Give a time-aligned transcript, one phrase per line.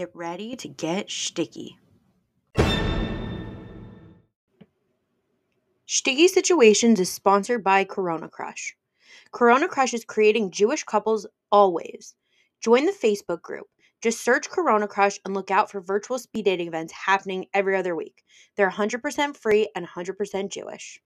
[0.00, 1.76] get ready to get sticky.
[5.86, 8.74] Shticky Situations is sponsored by Corona Crush.
[9.30, 12.14] Corona Crush is creating Jewish couples always.
[12.62, 13.66] Join the Facebook group.
[14.00, 17.94] Just search Corona Crush and look out for virtual speed dating events happening every other
[17.94, 18.24] week.
[18.56, 20.98] They're 100% free and 100% Jewish.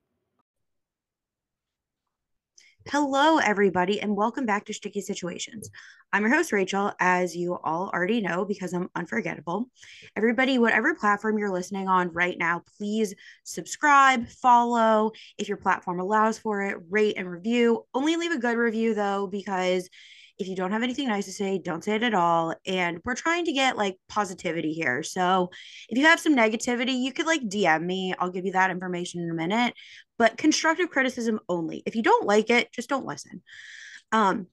[2.90, 5.70] Hello, everybody, and welcome back to Shticky Situations.
[6.12, 9.70] I'm your host, Rachel, as you all already know because I'm unforgettable.
[10.14, 16.38] Everybody, whatever platform you're listening on right now, please subscribe, follow if your platform allows
[16.38, 17.86] for it, rate and review.
[17.94, 19.88] Only leave a good review though, because
[20.38, 22.54] if you don't have anything nice to say, don't say it at all.
[22.66, 25.02] And we're trying to get like positivity here.
[25.02, 25.50] So
[25.88, 28.14] if you have some negativity, you could like DM me.
[28.18, 29.74] I'll give you that information in a minute.
[30.18, 31.82] But constructive criticism only.
[31.86, 33.42] If you don't like it, just don't listen.
[34.10, 34.48] Um,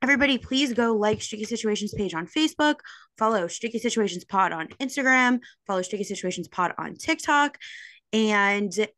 [0.00, 2.76] everybody please go like shticky situations page on facebook
[3.16, 7.58] follow shticky situations pod on instagram follow shticky situations pod on tiktok
[8.12, 8.88] and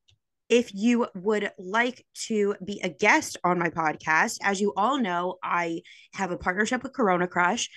[0.51, 5.37] if you would like to be a guest on my podcast, as you all know,
[5.43, 7.71] I have a partnership with Corona Crush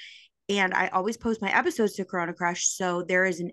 [0.49, 2.67] and I always post my episodes to Corona Crush.
[2.67, 3.51] So there is an,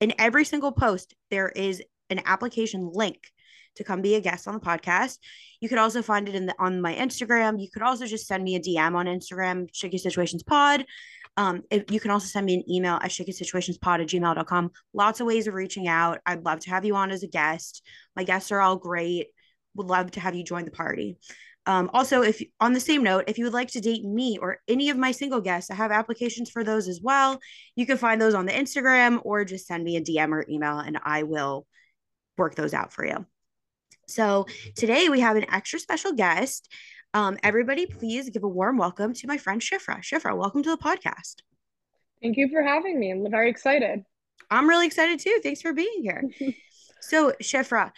[0.00, 3.18] in every single post, there is an application link
[3.76, 5.16] to come be a guest on the podcast.
[5.60, 7.58] You could also find it in the on my Instagram.
[7.58, 10.84] You could also just send me a DM on Instagram, Shticky Situations Pod.
[11.36, 14.70] Um, if, you can also send me an email at shtickysituationspod at gmail.com.
[14.92, 16.20] Lots of ways of reaching out.
[16.26, 17.86] I'd love to have you on as a guest.
[18.16, 19.28] My guests are all great.
[19.74, 21.18] Would love to have you join the party.
[21.64, 24.58] Um, also, if on the same note, if you would like to date me or
[24.66, 27.38] any of my single guests, I have applications for those as well.
[27.76, 30.78] You can find those on the Instagram or just send me a DM or email
[30.78, 31.66] and I will
[32.36, 33.24] work those out for you.
[34.08, 36.68] So today we have an extra special guest.
[37.14, 40.00] Um, everybody, please give a warm welcome to my friend Shifra.
[40.00, 41.42] Shifra, welcome to the podcast.
[42.22, 43.10] Thank you for having me.
[43.10, 44.02] I'm very excited.
[44.50, 45.38] I'm really excited too.
[45.42, 46.24] Thanks for being here.
[47.02, 47.90] so, Shifra,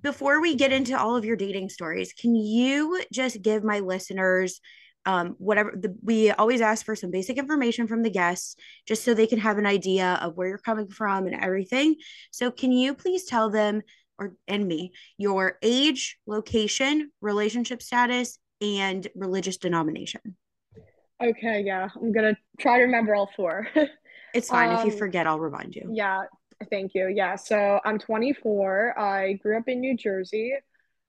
[0.00, 4.60] before we get into all of your dating stories, can you just give my listeners
[5.04, 9.12] um, whatever the, we always ask for some basic information from the guests just so
[9.12, 11.96] they can have an idea of where you're coming from and everything.
[12.30, 13.82] So, can you please tell them
[14.18, 20.36] or and me your age, location, relationship status, and religious denomination.
[21.22, 21.88] Okay, yeah.
[21.94, 23.68] I'm going to try to remember all four.
[24.34, 24.70] it's fine.
[24.70, 25.88] Um, if you um, forget, I'll remind you.
[25.92, 26.22] Yeah,
[26.70, 27.08] thank you.
[27.08, 28.98] Yeah, so I'm 24.
[28.98, 30.54] I grew up in New Jersey.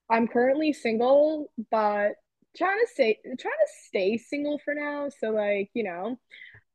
[0.09, 2.13] I'm currently single, but
[2.55, 5.09] trying to stay trying to stay single for now.
[5.19, 6.19] So like, you know,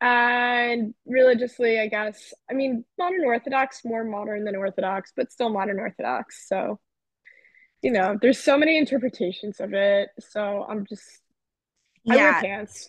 [0.00, 5.78] and religiously, I guess, I mean, modern Orthodox, more modern than Orthodox, but still modern
[5.78, 6.48] Orthodox.
[6.48, 6.80] So
[7.82, 10.10] you know, there's so many interpretations of it.
[10.18, 11.04] So I'm just
[12.04, 12.14] yeah.
[12.14, 12.88] I wear pants.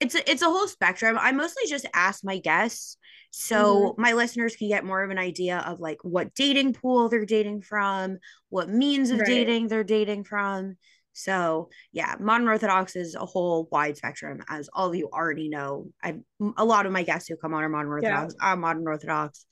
[0.00, 1.18] It's a, it's a whole spectrum.
[1.20, 2.98] I mostly just ask my guests
[3.30, 4.00] so mm-hmm.
[4.00, 7.62] my listeners can get more of an idea of like what dating pool they're dating
[7.62, 9.26] from, what means of right.
[9.26, 10.76] dating they're dating from.
[11.12, 15.88] So yeah, modern Orthodox is a whole wide spectrum, as all of you already know.
[16.02, 16.18] I
[16.56, 18.34] a lot of my guests who come on are modern Orthodox.
[18.40, 18.52] Yeah.
[18.52, 19.44] I'm modern Orthodox.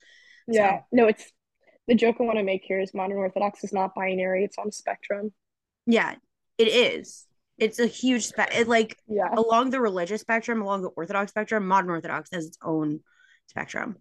[0.47, 0.83] Yeah, so.
[0.93, 1.29] no, it's
[1.87, 4.67] the joke I want to make here is modern Orthodox is not binary; it's on
[4.67, 5.31] a spectrum.
[5.85, 6.15] Yeah,
[6.57, 7.25] it is.
[7.57, 9.33] It's a huge spe- it, like yeah.
[9.35, 12.99] along the religious spectrum, along the Orthodox spectrum, modern Orthodox has its own
[13.47, 13.97] spectrum.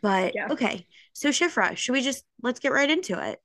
[0.00, 0.48] But yeah.
[0.50, 3.40] okay, so Shifra, should we just let's get right into it?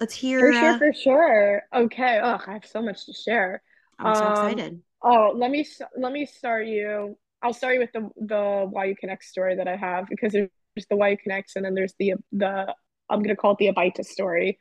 [0.00, 0.40] Let's hear.
[0.40, 1.62] For sure, uh, for sure.
[1.74, 2.20] Okay.
[2.22, 3.62] Oh, I have so much to share.
[3.98, 4.82] I'm so um, excited.
[5.02, 5.66] Oh, let me
[5.96, 7.16] let me start you.
[7.42, 10.50] I'll start you with the the YU Connect story that I have because there's
[10.88, 12.74] the YU Connects and then there's the the
[13.10, 14.58] I'm gonna call it the Abaita story.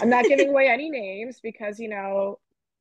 [0.00, 2.38] I'm not giving away any names because you know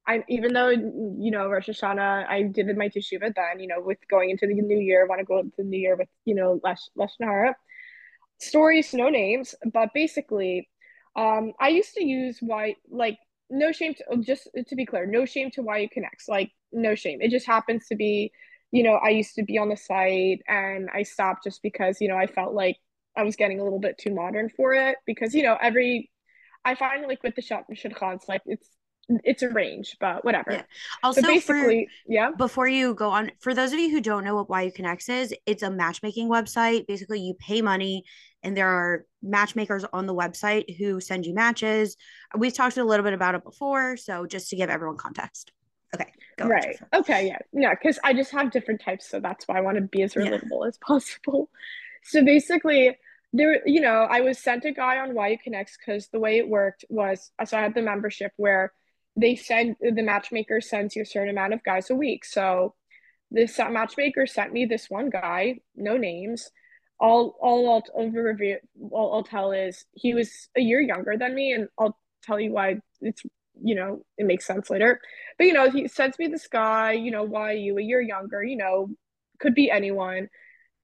[0.07, 3.99] I even though you know Rosh Hashanah I did my teshuva then you know with
[4.09, 6.35] going into the new year I want to go into the new year with you
[6.35, 7.55] know less Lashon Hara
[8.39, 10.69] stories no names but basically
[11.15, 13.17] um I used to use why like
[13.49, 17.21] no shame to just to be clear no shame to YU Connects like no shame
[17.21, 18.31] it just happens to be
[18.71, 22.07] you know I used to be on the site and I stopped just because you
[22.07, 22.77] know I felt like
[23.19, 26.09] I was getting a little bit too modern for it because you know every
[26.65, 28.69] I find like with the shop shidchans like it's
[29.23, 30.51] it's a range, but whatever.
[30.51, 30.61] Yeah.
[31.03, 32.31] Also, so basically, for, yeah.
[32.37, 35.33] Before you go on, for those of you who don't know what YU Connects is,
[35.45, 36.85] it's a matchmaking website.
[36.87, 38.03] Basically, you pay money,
[38.43, 41.97] and there are matchmakers on the website who send you matches.
[42.37, 45.51] We've talked a little bit about it before, so just to give everyone context.
[45.95, 46.11] Okay.
[46.39, 46.77] right.
[46.93, 47.27] Okay.
[47.27, 47.39] Yeah.
[47.51, 47.73] Yeah.
[47.73, 50.61] Because I just have different types, so that's why I want to be as relatable
[50.61, 50.67] yeah.
[50.67, 51.49] as possible.
[52.03, 52.95] So basically,
[53.33, 56.49] there, you know, I was sent a guy on YU Connects because the way it
[56.49, 58.73] worked was uh, so I had the membership where
[59.15, 62.25] they send the matchmaker sends you a certain amount of guys a week.
[62.25, 62.75] So
[63.31, 66.49] this matchmaker sent me this one guy, no names.
[66.99, 68.57] all all I'll over review
[68.91, 72.51] all I'll tell is he was a year younger than me, and I'll tell you
[72.51, 73.23] why it's
[73.61, 74.99] you know it makes sense later.
[75.37, 78.43] But you know he sends me this guy, you know why you a year younger,
[78.43, 78.89] you know
[79.39, 80.29] could be anyone,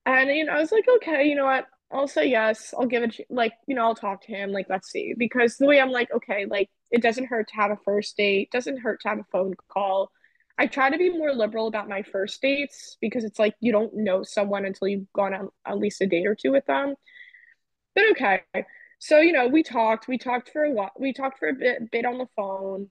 [0.05, 3.03] and you know I was like okay, you know what I'll say yes, I'll give
[3.03, 5.91] it like you know I'll talk to him like let's see because the way I'm
[5.91, 9.19] like okay like it doesn't hurt to have a first date, doesn't hurt to have
[9.19, 10.11] a phone call
[10.57, 13.93] I try to be more liberal about my first dates because it's like you don't
[13.93, 16.95] know someone until you've gone on at least a date or two with them.
[17.93, 18.41] But okay.
[18.99, 21.91] So, you know, we talked, we talked for a while, we talked for a bit,
[21.91, 22.89] bit on the phone.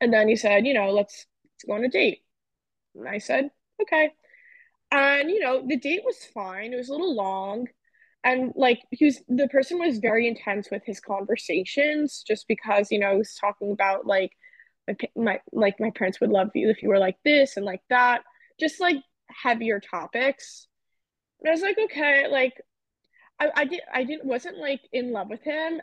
[0.00, 2.22] And then he said, you know, let's, let's go on a date.
[2.94, 3.50] And I said,
[3.82, 4.10] okay.
[4.90, 6.72] And, you know, the date was fine.
[6.72, 7.68] It was a little long.
[8.28, 12.98] And like he was the person was very intense with his conversations just because, you
[12.98, 14.32] know, he was talking about like
[14.86, 17.80] my, my like my parents would love you if you were like this and like
[17.88, 18.22] that
[18.60, 18.98] just like
[19.30, 20.68] heavier topics.
[21.40, 22.52] And i was like okay like
[23.40, 25.80] i i did i didn't wasn't like in love with him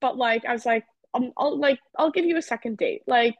[0.00, 0.84] but like i was like
[1.14, 3.02] um, i'll like i'll give you a second date.
[3.08, 3.34] Like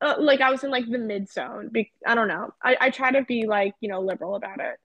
[0.00, 2.50] uh, like i was in like the mid zone be- i don't know.
[2.60, 4.76] I, I try to be like you know liberal about it.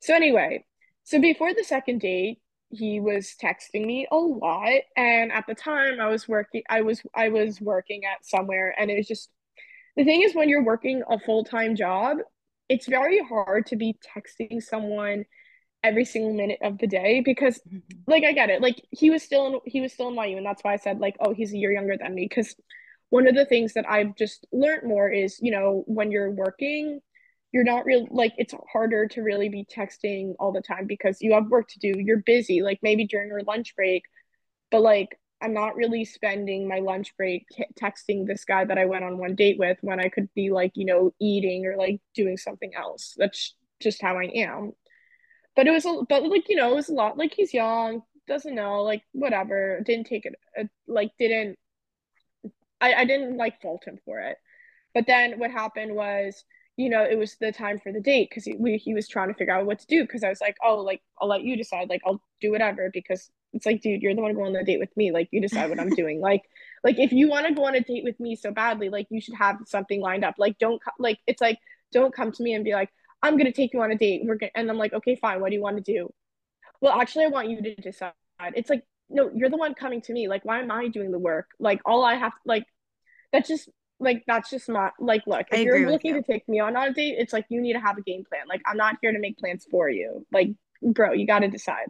[0.00, 0.64] So anyway
[1.04, 2.40] so before the second date
[2.70, 7.02] he was texting me a lot and at the time i was working i was
[7.14, 9.30] i was working at somewhere and it was just
[9.96, 12.18] the thing is when you're working a full-time job
[12.68, 15.24] it's very hard to be texting someone
[15.82, 17.78] every single minute of the day because mm-hmm.
[18.06, 20.46] like i get it like he was still in he was still in yu and
[20.46, 22.56] that's why i said like oh he's a year younger than me because
[23.10, 27.00] one of the things that i've just learned more is you know when you're working
[27.54, 31.32] you're not real like it's harder to really be texting all the time because you
[31.32, 34.02] have work to do you're busy like maybe during your lunch break
[34.72, 37.46] but like i'm not really spending my lunch break
[37.80, 40.72] texting this guy that i went on one date with when i could be like
[40.74, 43.14] you know eating or like doing something else.
[43.16, 44.72] That's just how i am.
[45.54, 48.02] But it was a but like you know it was a lot like he's young
[48.26, 51.56] doesn't know like whatever didn't take it uh, like didn't
[52.80, 54.38] I, I didn't like fault him for it.
[54.92, 56.44] But then what happened was
[56.76, 59.34] you know, it was the time for the date because he, he was trying to
[59.34, 60.02] figure out what to do.
[60.02, 61.88] Because I was like, oh, like I'll let you decide.
[61.88, 62.90] Like I'll do whatever.
[62.92, 65.12] Because it's like, dude, you're the one going on the date with me.
[65.12, 66.20] Like you decide what I'm doing.
[66.20, 66.42] Like,
[66.82, 69.20] like if you want to go on a date with me so badly, like you
[69.20, 70.34] should have something lined up.
[70.38, 71.58] Like don't like it's like
[71.92, 72.90] don't come to me and be like,
[73.22, 74.22] I'm gonna take you on a date.
[74.24, 75.40] We're gonna, and I'm like, okay, fine.
[75.40, 76.12] What do you want to do?
[76.80, 78.12] Well, actually, I want you to decide.
[78.54, 80.28] It's like, no, you're the one coming to me.
[80.28, 81.46] Like, why am I doing the work?
[81.58, 82.64] Like, all I have, like,
[83.32, 83.70] that just
[84.00, 86.22] like that's just not like look if you're looking you.
[86.22, 88.24] to take me on on a date it's like you need to have a game
[88.28, 88.42] plan.
[88.48, 90.26] Like i'm not here to make plans for you.
[90.32, 90.50] Like
[90.82, 91.86] bro you got to decide.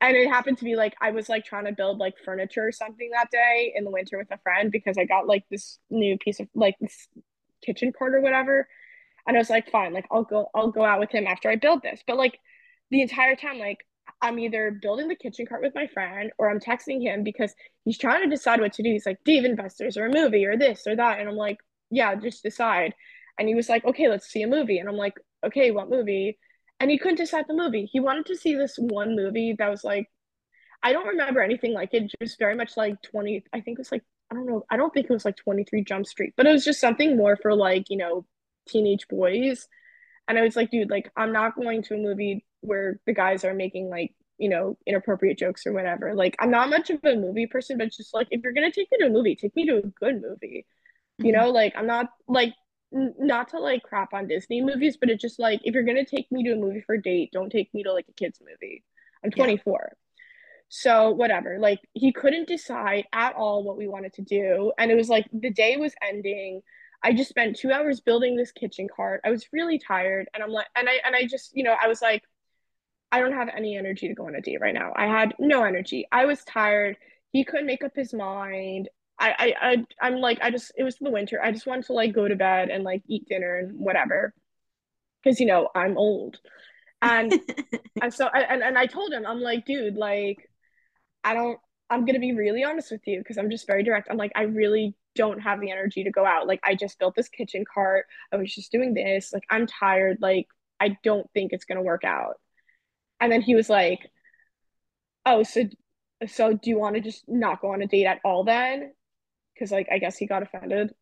[0.00, 2.72] And it happened to be like i was like trying to build like furniture or
[2.72, 6.16] something that day in the winter with a friend because i got like this new
[6.18, 7.08] piece of like this
[7.64, 8.68] kitchen cart or whatever.
[9.26, 11.56] And i was like fine like i'll go i'll go out with him after i
[11.56, 12.02] build this.
[12.06, 12.38] But like
[12.90, 13.78] the entire time like
[14.20, 17.54] I'm either building the kitchen cart with my friend or I'm texting him because
[17.84, 18.90] he's trying to decide what to do.
[18.90, 21.20] He's like, Dave & Buster's or a movie or this or that.
[21.20, 21.58] And I'm like,
[21.90, 22.94] yeah, just decide.
[23.38, 24.78] And he was like, okay, let's see a movie.
[24.78, 25.14] And I'm like,
[25.46, 26.38] okay, what movie?
[26.80, 27.88] And he couldn't decide the movie.
[27.90, 30.08] He wanted to see this one movie that was like,
[30.82, 32.12] I don't remember anything like it.
[32.20, 34.64] Just very much like 20, I think it was like, I don't know.
[34.70, 37.36] I don't think it was like 23 Jump Street, but it was just something more
[37.36, 38.26] for like, you know,
[38.68, 39.66] teenage boys.
[40.26, 43.44] And I was like, dude, like, I'm not going to a movie where the guys
[43.44, 47.16] are making like you know inappropriate jokes or whatever like i'm not much of a
[47.16, 49.66] movie person but just like if you're gonna take me to a movie take me
[49.66, 50.64] to a good movie
[51.20, 51.26] mm-hmm.
[51.26, 52.54] you know like i'm not like
[52.94, 56.04] n- not to like crap on disney movies but it's just like if you're gonna
[56.04, 58.40] take me to a movie for a date don't take me to like a kids
[58.40, 58.84] movie
[59.24, 59.94] i'm 24 yeah.
[60.68, 64.96] so whatever like he couldn't decide at all what we wanted to do and it
[64.96, 66.62] was like the day was ending
[67.00, 69.20] I just spent two hours building this kitchen cart.
[69.24, 71.86] I was really tired, and I'm like, and I and I just, you know, I
[71.86, 72.24] was like,
[73.10, 74.92] I don't have any energy to go on a date right now.
[74.94, 76.06] I had no energy.
[76.12, 76.96] I was tired.
[77.32, 78.88] He couldn't make up his mind.
[79.18, 81.40] I, I, I I'm like, I just, it was the winter.
[81.42, 84.34] I just wanted to like go to bed and like eat dinner and whatever.
[85.24, 86.38] Cause you know, I'm old.
[87.00, 87.32] And,
[88.02, 90.48] and so, and, and I told him, I'm like, dude, like,
[91.24, 91.58] I don't,
[91.90, 94.08] I'm going to be really honest with you because I'm just very direct.
[94.10, 96.46] I'm like, I really don't have the energy to go out.
[96.46, 98.06] Like, I just built this kitchen cart.
[98.32, 99.32] I was just doing this.
[99.32, 100.18] Like, I'm tired.
[100.20, 100.46] Like,
[100.80, 102.34] I don't think it's going to work out.
[103.20, 104.10] And then he was like,
[105.26, 105.64] "Oh, so
[106.26, 108.92] so do you want to just not go on a date at all then?"
[109.54, 110.94] Because like I guess he got offended,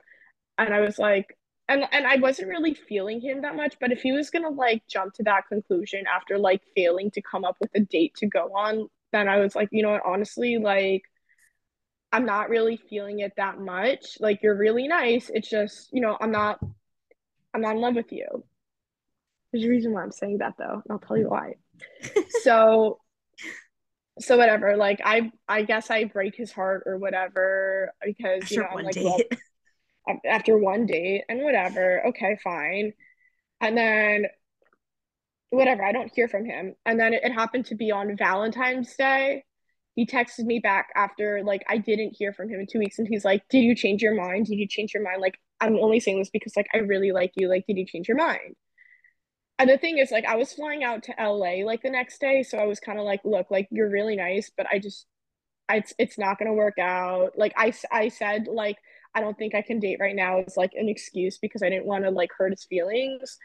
[0.59, 1.37] and I was like,
[1.69, 3.77] and and I wasn't really feeling him that much.
[3.81, 7.45] But if he was gonna like jump to that conclusion after like failing to come
[7.45, 10.59] up with a date to go on, then I was like, you know what, honestly,
[10.59, 11.03] like.
[12.13, 14.19] I'm not really feeling it that much.
[14.21, 15.31] Like you're really nice.
[15.33, 16.59] It's just, you know, I'm not
[17.55, 18.45] I'm not in love with you
[19.57, 21.55] There's a reason why I'm saying that though, and I'll tell you why.
[22.43, 22.99] so
[24.19, 28.61] so whatever, like I I guess I break his heart or whatever because after you
[28.61, 29.19] know I'm like well,
[30.27, 32.93] after one date and whatever, okay, fine.
[33.63, 34.27] And then
[35.49, 36.75] whatever, I don't hear from him.
[36.85, 39.43] And then it, it happened to be on Valentine's Day.
[39.95, 43.09] He texted me back after like I didn't hear from him in two weeks and
[43.09, 44.49] he's like, Did you change your mind?
[44.49, 45.23] Did you change your mind?
[45.23, 47.49] Like, I'm only saying this because like I really like you.
[47.49, 48.55] Like, did you change your mind?
[49.59, 52.43] And the thing is, like, I was flying out to LA like the next day,
[52.43, 55.07] so I was kind of like, look, like you're really nice, but I just,
[55.71, 57.37] it's it's not gonna work out.
[57.37, 58.77] Like I I said, like
[59.15, 61.87] I don't think I can date right now is like an excuse because I didn't
[61.87, 63.39] want to like hurt his feelings.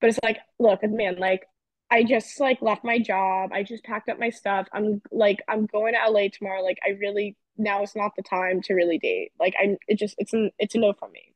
[0.00, 1.46] But it's like, look, man, like
[1.90, 3.50] I just like left my job.
[3.52, 4.68] I just packed up my stuff.
[4.72, 6.62] I'm like I'm going to LA tomorrow.
[6.62, 9.32] Like I really now is not the time to really date.
[9.40, 11.34] Like I'm it just it's an it's a no from me.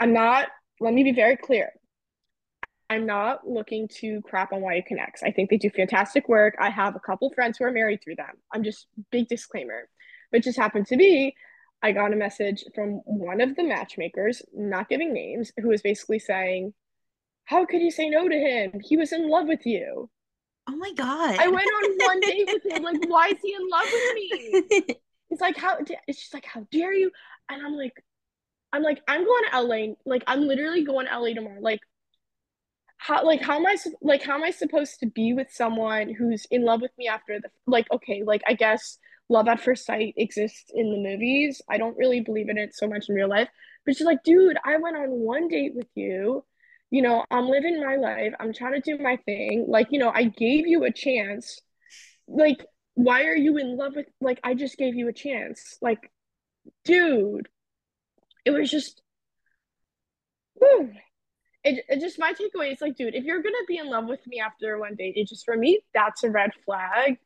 [0.00, 0.48] I'm not
[0.80, 1.72] let me be very clear.
[2.90, 5.22] I'm not looking to crap on YU Connects.
[5.22, 6.54] I think they do fantastic work.
[6.58, 8.34] I have a couple friends who are married through them.
[8.52, 9.88] I'm just big disclaimer.
[10.32, 11.34] But just happened to be
[11.82, 16.18] I got a message from one of the matchmakers, not giving names, who was basically
[16.18, 16.74] saying,
[17.44, 18.80] How could you say no to him?
[18.82, 20.10] He was in love with you.
[20.68, 21.38] Oh my God.
[21.38, 22.82] I went on one date with him.
[22.82, 24.96] Like, why is he in love with me?
[25.30, 27.10] It's like, how, it's just like, how dare you?
[27.50, 27.92] And I'm like,
[28.72, 29.94] I'm like, I'm going to LA.
[30.04, 31.60] Like, I'm literally going to LA tomorrow.
[31.60, 31.80] Like,
[32.98, 36.46] how, like, how am I, like, how am I supposed to be with someone who's
[36.50, 38.98] in love with me after the, like, okay, like, I guess
[39.28, 41.62] love at first sight exists in the movies.
[41.68, 43.48] I don't really believe in it so much in real life.
[43.84, 46.44] But she's like, dude, I went on one date with you.
[46.90, 48.32] You know, I'm living my life.
[48.40, 49.66] I'm trying to do my thing.
[49.68, 51.60] Like, you know, I gave you a chance.
[52.26, 55.78] Like, why are you in love with like I just gave you a chance?
[55.80, 56.10] Like,
[56.84, 57.48] dude,
[58.48, 59.02] it was just.
[61.64, 64.26] It, it just my takeaway is like, dude, if you're gonna be in love with
[64.26, 67.18] me after one date, it just for me, that's a red flag.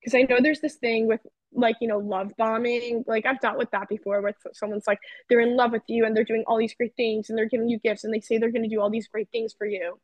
[0.00, 1.20] Because I know there's this thing with
[1.54, 4.98] like you know love bombing like i've dealt with that before where someone's like
[5.28, 7.68] they're in love with you and they're doing all these great things and they're giving
[7.68, 9.98] you gifts and they say they're to do all these great things for you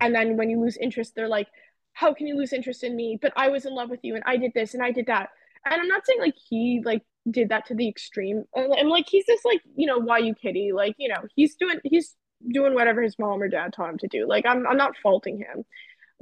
[0.00, 1.46] and then when you lose interest they're like
[1.92, 4.24] how can you lose interest in me but i was in love with you and
[4.26, 5.28] i did this and i did that
[5.64, 9.26] and i'm not saying like he like did that to the extreme i'm like he's
[9.26, 12.14] just like you know why you kitty like you know he's doing he's
[12.50, 15.38] doing whatever his mom or dad taught him to do like i'm, I'm not faulting
[15.38, 15.64] him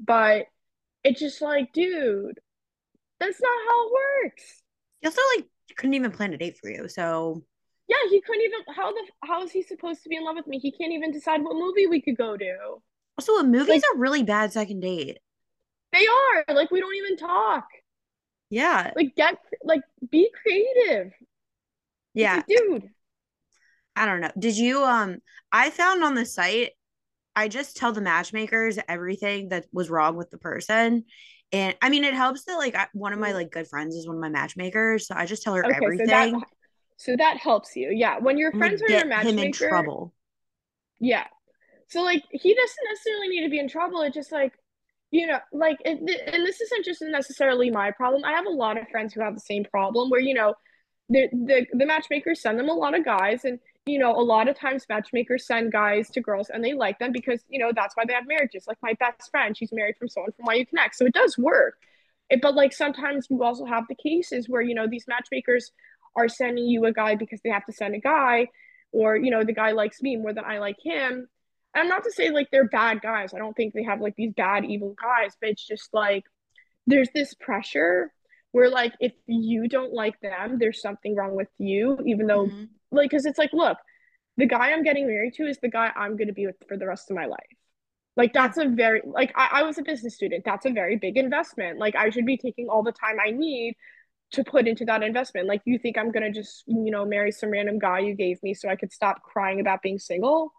[0.00, 0.47] but
[1.05, 2.40] it's just like dude
[3.21, 4.62] that's not how it works.
[5.00, 6.88] He also like couldn't even plan a date for you.
[6.88, 7.43] So
[7.88, 8.61] yeah, he couldn't even.
[8.75, 10.59] How the how is he supposed to be in love with me?
[10.59, 12.57] He can't even decide what movie we could go to.
[13.19, 15.19] Also, a movies like, a really bad second date.
[15.93, 17.67] They are like we don't even talk.
[18.50, 18.93] Yeah.
[18.97, 21.12] Like get like be creative.
[22.14, 22.88] Yeah, dude.
[23.95, 24.31] I don't know.
[24.38, 25.19] Did you um?
[25.52, 26.71] I found on the site.
[27.37, 31.05] I just tell the matchmakers everything that was wrong with the person,
[31.52, 34.07] and I mean, it helps that like I, one of my like good friends is
[34.07, 36.09] one of my matchmakers, so I just tell her okay, everything.
[36.09, 36.49] So that,
[36.97, 38.19] so that helps you, yeah.
[38.19, 40.12] When your friends are your matchmaker, him in trouble.
[40.99, 41.25] Yeah.
[41.88, 44.02] So like he doesn't necessarily need to be in trouble.
[44.02, 44.52] It's just like
[45.11, 45.99] you know, like, it,
[46.33, 48.25] and this isn't just necessarily my problem.
[48.25, 50.55] I have a lot of friends who have the same problem where you know,
[51.09, 54.49] the the the matchmakers send them a lot of guys, and you know, a lot
[54.49, 57.97] of times matchmakers send guys to girls and they like them because, you know, that's
[57.97, 58.67] why they have marriages.
[58.69, 60.95] Like my best friend, she's married from someone from YU Connect.
[60.95, 61.79] So it does work.
[62.29, 65.73] It, but like sometimes you also have the cases where, you know, these matchmakers
[66.17, 68.49] are sending you a guy because they have to send a guy,
[68.93, 71.29] or, you know, the guy likes me more than I like him.
[71.75, 73.34] And I'm not to say like they're bad guys.
[73.34, 76.25] I don't think they have like these bad, evil guys, but it's just like
[76.87, 78.12] there's this pressure
[78.52, 82.64] where like if you don't like them, there's something wrong with you, even though mm-hmm.
[82.90, 83.76] like because it's like look
[84.38, 86.78] the guy i'm getting married to is the guy i'm going to be with for
[86.78, 87.38] the rest of my life.
[88.16, 90.44] Like that's a very like I, I was a business student.
[90.44, 91.78] That's a very big investment.
[91.78, 93.75] Like i should be taking all the time i need
[94.32, 95.46] to put into that investment.
[95.46, 98.42] Like you think i'm going to just you know marry some random guy you gave
[98.42, 100.52] me so i could stop crying about being single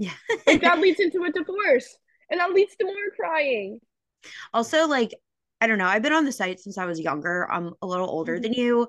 [0.00, 0.10] yeah
[0.46, 1.96] like that leads into a divorce
[2.30, 3.78] and that leads to more crying
[4.52, 5.14] also like
[5.62, 5.86] I don't know.
[5.86, 7.46] I've been on the site since I was younger.
[7.52, 8.42] I'm a little older mm-hmm.
[8.44, 8.88] than you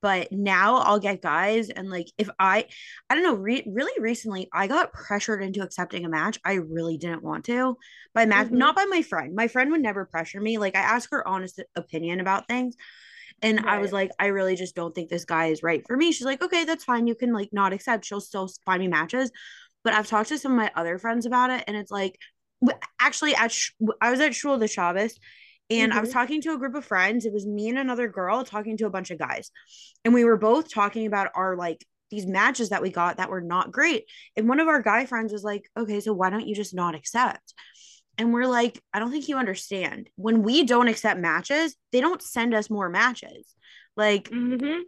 [0.00, 2.66] but now I'll get guys and like if I
[3.08, 6.96] I don't know re- really recently I got pressured into accepting a match I really
[6.96, 7.76] didn't want to
[8.14, 8.58] by match mm-hmm.
[8.58, 11.60] not by my friend my friend would never pressure me like I ask her honest
[11.74, 12.76] opinion about things
[13.42, 13.74] and right.
[13.74, 16.26] I was like I really just don't think this guy is right for me she's
[16.26, 19.30] like okay that's fine you can like not accept she'll still find me matches
[19.88, 22.18] but I've talked to some of my other friends about it and it's like
[23.00, 23.56] actually at
[24.02, 25.18] I was at Shul the Shabbos
[25.70, 25.98] and mm-hmm.
[25.98, 26.18] I was mm-hmm.
[26.18, 27.24] talking to a group of friends.
[27.24, 29.50] It was me and another girl talking to a bunch of guys.
[30.04, 33.40] And we were both talking about our like these matches that we got that were
[33.40, 34.04] not great.
[34.36, 36.94] And one of our guy friends was like, okay, so why don't you just not
[36.94, 37.54] accept?
[38.18, 40.10] And we're like, I don't think you understand.
[40.16, 43.54] When we don't accept matches, they don't send us more matches.
[43.96, 44.80] Like, Mm-hmm.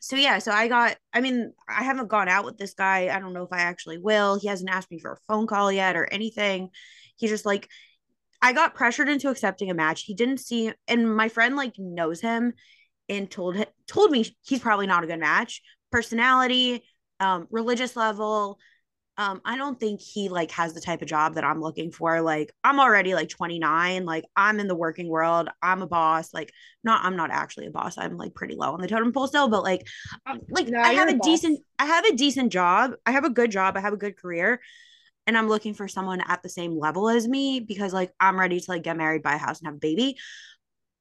[0.00, 3.14] So yeah, so I got, I mean, I haven't gone out with this guy.
[3.14, 4.38] I don't know if I actually will.
[4.38, 6.70] He hasn't asked me for a phone call yet or anything.
[7.16, 7.68] He's just like,
[8.40, 10.02] I got pressured into accepting a match.
[10.02, 12.52] He didn't see, and my friend like knows him
[13.08, 15.60] and told told me he's probably not a good match.
[15.90, 16.84] Personality,
[17.20, 18.58] um, religious level.
[19.18, 22.20] Um, I don't think he like has the type of job that I'm looking for.
[22.20, 24.04] Like I'm already like 29.
[24.06, 25.48] Like I'm in the working world.
[25.60, 26.32] I'm a boss.
[26.32, 26.52] Like
[26.84, 27.98] not I'm not actually a boss.
[27.98, 29.84] I'm like pretty low on the totem pole still, but like
[30.48, 32.92] like No, I have a a decent I have a decent job.
[33.04, 33.76] I have a good job.
[33.76, 34.60] I have a good career.
[35.26, 38.60] And I'm looking for someone at the same level as me because like I'm ready
[38.60, 40.16] to like get married, buy a house, and have a baby.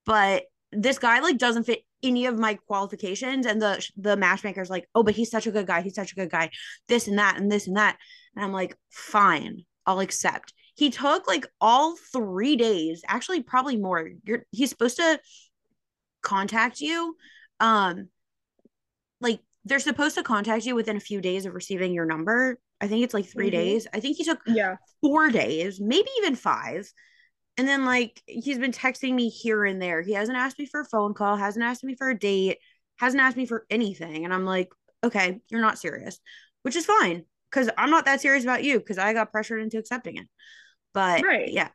[0.06, 3.46] But this guy like doesn't fit any of my qualifications.
[3.46, 5.82] And the the matchmaker's like, oh, but he's such a good guy.
[5.82, 6.51] He's such a good guy.
[6.88, 7.98] This and that and this and that.
[8.36, 10.54] And I'm like, fine, I'll accept.
[10.75, 14.10] He took like all three days, actually probably more.
[14.24, 15.20] You're he's supposed to
[16.22, 17.16] contact you.
[17.60, 18.10] Um,
[19.22, 22.60] like they're supposed to contact you within a few days of receiving your number.
[22.80, 23.51] I think it's like 3 Mhm.
[23.51, 23.88] days.
[23.92, 24.75] I think he took Yeah.
[25.01, 26.88] four days, maybe even five.
[27.58, 30.02] And then like he's been texting me here and there.
[30.02, 32.60] He hasn't asked me for a phone call, hasn't asked me for a date,
[32.98, 34.26] hasn't asked me for anything.
[34.26, 34.70] And I'm like,
[35.04, 36.20] okay, you're not serious,
[36.62, 39.78] which is fine because I'm not that serious about you because I got pressured into
[39.78, 40.28] accepting it.
[40.94, 41.52] But Right.
[41.52, 41.70] yeah,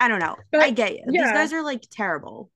[0.00, 0.36] I don't know.
[0.52, 1.04] But, I get you.
[1.06, 2.50] These guys are like terrible.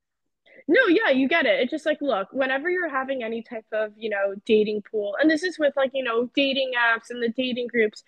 [0.69, 1.61] No, yeah, you get it.
[1.61, 5.29] It's just like, look, whenever you're having any type of, you know, dating pool, and
[5.29, 8.05] this is with like, you know, dating apps and the dating groups,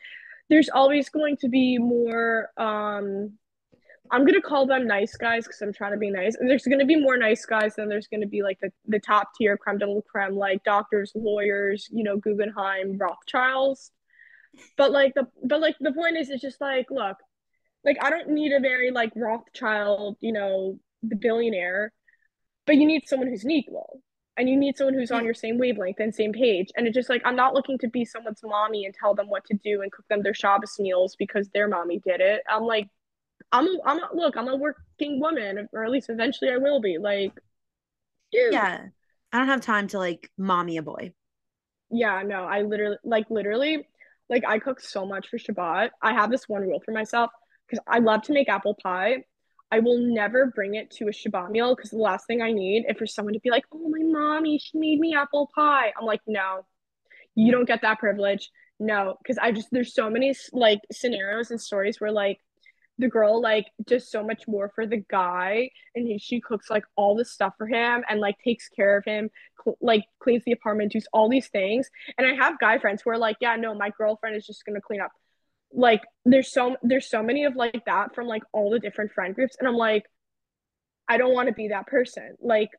[0.48, 3.32] there's always going to be more, um,
[4.12, 6.36] I'm gonna call them nice guys because I'm trying to be nice.
[6.36, 9.28] And there's gonna be more nice guys than there's gonna be like the, the top
[9.36, 13.90] tier creme de la creme, like doctors, lawyers, you know, Guggenheim, Rothschilds.
[14.76, 17.16] But like the but like the point is it's just like, look,
[17.84, 21.92] like I don't need a very like Rothschild, you know, the billionaire
[22.66, 24.00] but you need someone who's an equal
[24.36, 27.10] and you need someone who's on your same wavelength and same page and it's just
[27.10, 29.92] like i'm not looking to be someone's mommy and tell them what to do and
[29.92, 32.88] cook them their shabbos meals because their mommy did it i'm like
[33.52, 36.80] i'm a, i'm a, look i'm a working woman or at least eventually i will
[36.80, 37.32] be like
[38.32, 38.86] dude Yeah.
[39.32, 41.14] I don't have time to like mommy a boy.
[41.90, 43.86] yeah no i literally like literally
[44.28, 47.30] like i cook so much for shabbat i have this one rule for myself
[47.66, 49.24] because i love to make apple pie
[49.74, 52.84] I will never bring it to a Shabbat meal because the last thing I need
[52.86, 56.04] is for someone to be like, "Oh, my mommy, she made me apple pie." I'm
[56.04, 56.66] like, "No,
[57.34, 61.58] you don't get that privilege." No, because I just there's so many like scenarios and
[61.60, 62.38] stories where like
[63.02, 66.84] the girl like does so much more for the guy and he, she cooks like
[66.96, 69.28] all this stuff for him and like takes care of him
[69.62, 71.90] cl- like cleans the apartment does all these things.
[72.16, 74.80] And i have guy friends who are like yeah no my girlfriend is just gonna
[74.80, 75.10] clean up.
[75.72, 79.34] Like there's so there's so many of like that from like all the different friend
[79.34, 80.04] groups and i'm like
[81.08, 82.36] i don't want to be that person.
[82.40, 82.70] Like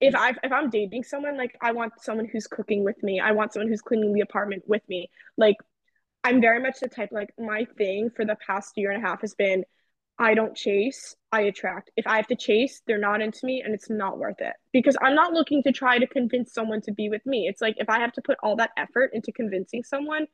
[0.00, 3.18] if i if i'm dating someone like i want someone who's cooking with me.
[3.20, 5.10] I want someone who's cleaning the apartment with me.
[5.36, 5.56] Like
[6.24, 9.20] i'm very much the type like my thing for the past year and a half
[9.20, 9.64] has been
[10.18, 13.74] i don't chase i attract if i have to chase they're not into me and
[13.74, 17.08] it's not worth it because i'm not looking to try to convince someone to be
[17.08, 20.26] with me it's like if i have to put all that effort into convincing someone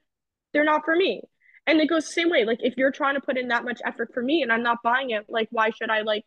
[0.53, 1.23] they're not for me
[1.67, 2.45] and it goes the same way.
[2.45, 4.79] Like if you're trying to put in that much effort for me and I'm not
[4.83, 6.25] buying it, like why should I like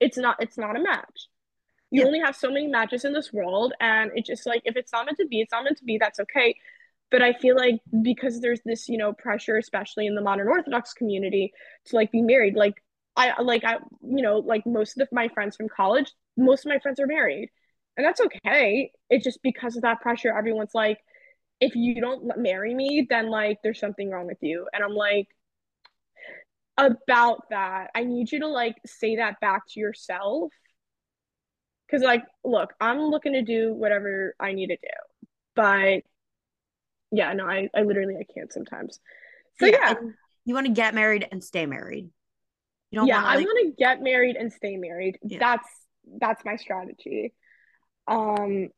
[0.00, 1.28] it's not it's not a match.
[1.90, 2.06] You Yeah.
[2.06, 5.06] only have so many matches in this world and it's just like if it's not
[5.06, 6.56] meant to be, it's not meant to be, that's okay.
[7.10, 10.92] But I feel like because there's this, you know, pressure, especially in the modern Orthodox
[10.94, 11.52] community,
[11.86, 12.54] to like be married.
[12.54, 12.74] Like
[13.16, 16.70] I like I you know, like most of the, my friends from college, most of
[16.70, 17.50] my friends are married.
[17.96, 18.92] And that's okay.
[19.10, 20.98] It's just because of that pressure, everyone's like,
[21.60, 24.66] if you don't marry me, then like there's something wrong with you.
[24.72, 25.28] And I'm like,
[26.78, 30.50] about that, I need you to like say that back to yourself.
[31.90, 35.28] Cause like, look, I'm looking to do whatever I need to do.
[35.56, 36.02] But
[37.10, 39.00] yeah, no, I, I literally I can't sometimes.
[39.58, 42.10] So yeah, and you want to get married and stay married.
[42.90, 45.18] You don't yeah, want I like want to get married and stay married.
[45.22, 45.38] Yeah.
[45.38, 45.68] That's
[46.20, 47.34] that's my strategy.
[48.08, 48.68] Um,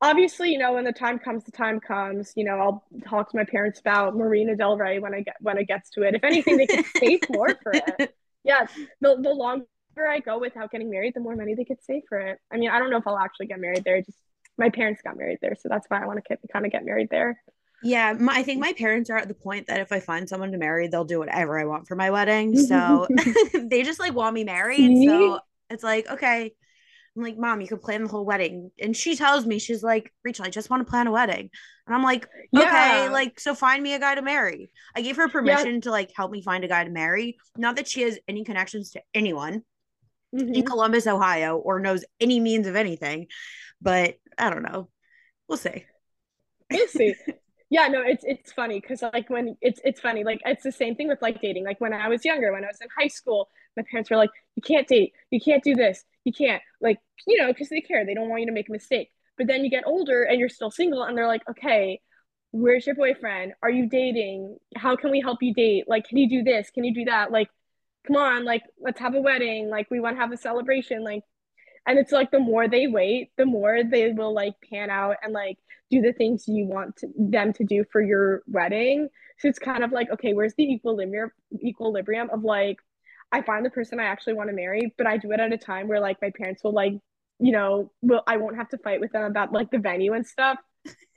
[0.00, 2.32] obviously, you know, when the time comes, the time comes.
[2.36, 5.58] You know, I'll talk to my parents about Marina Del Rey when I get when
[5.58, 6.14] it gets to it.
[6.14, 8.14] If anything, they could save more for it.
[8.44, 8.66] Yeah,
[9.00, 9.66] the the longer
[9.98, 12.38] I go without getting married, the more money they could save for it.
[12.52, 14.00] I mean, I don't know if I'll actually get married there.
[14.00, 14.18] Just
[14.58, 17.08] my parents got married there, so that's why I want to kind of get married
[17.10, 17.40] there.
[17.82, 20.52] Yeah, my, I think my parents are at the point that if I find someone
[20.52, 22.56] to marry, they'll do whatever I want for my wedding.
[22.58, 23.06] So
[23.54, 25.06] they just like want me married.
[25.06, 25.38] So
[25.70, 26.52] it's like, okay,
[27.16, 28.70] I'm like, Mom, you can plan the whole wedding.
[28.80, 31.50] And she tells me, she's like, Rachel, I just want to plan a wedding.
[31.86, 33.08] And I'm like, okay, yeah.
[33.10, 34.70] like, so find me a guy to marry.
[34.96, 35.80] I gave her permission yeah.
[35.82, 37.38] to like help me find a guy to marry.
[37.56, 39.62] Not that she has any connections to anyone
[40.34, 40.54] mm-hmm.
[40.54, 43.26] in Columbus, Ohio, or knows any means of anything.
[43.80, 44.88] But I don't know.
[45.48, 45.84] We'll see.
[46.70, 47.14] We'll see.
[47.70, 50.94] yeah, no, it's it's funny because like when it's it's funny, like it's the same
[50.94, 51.64] thing with like dating.
[51.64, 54.30] Like when I was younger, when I was in high school, my parents were like,
[54.56, 58.04] You can't date, you can't do this, you can't like you know because they care.
[58.06, 59.10] They don't want you to make a mistake.
[59.36, 62.00] But then you get older and you're still single and they're like okay
[62.50, 63.52] where's your boyfriend?
[63.62, 64.56] Are you dating?
[64.74, 65.84] How can we help you date?
[65.86, 66.70] Like can you do this?
[66.70, 67.30] Can you do that?
[67.30, 67.48] Like
[68.06, 69.68] come on like let's have a wedding.
[69.68, 71.04] Like we want to have a celebration.
[71.04, 71.22] Like
[71.88, 75.32] and it's like the more they wait the more they will like pan out and
[75.32, 75.58] like
[75.90, 79.82] do the things you want to, them to do for your wedding so it's kind
[79.82, 81.30] of like okay where's the equilibrium
[81.64, 82.78] equilibrium of like
[83.32, 85.58] I find the person I actually want to marry, but I do it at a
[85.58, 86.94] time where like my parents will like,
[87.38, 90.26] you know, will I won't have to fight with them about like the venue and
[90.26, 90.58] stuff.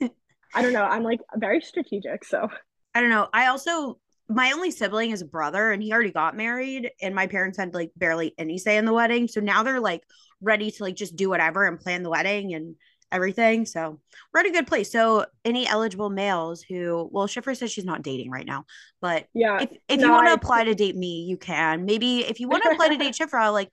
[0.54, 0.84] I don't know.
[0.84, 2.48] I'm like very strategic, so
[2.94, 3.28] I don't know.
[3.32, 7.26] I also my only sibling is a brother and he already got married and my
[7.26, 9.28] parents had like barely any say in the wedding.
[9.28, 10.02] So now they're like
[10.42, 12.76] ready to like just do whatever and plan the wedding and
[13.12, 13.66] everything.
[13.66, 14.00] So
[14.32, 14.90] we're at a good place.
[14.90, 18.64] So any eligible males who, well, Shifra says she's not dating right now,
[19.00, 21.84] but yeah, if, if no, you want to apply to date me, you can.
[21.84, 23.70] Maybe if you want to apply to date Shifra, I'll like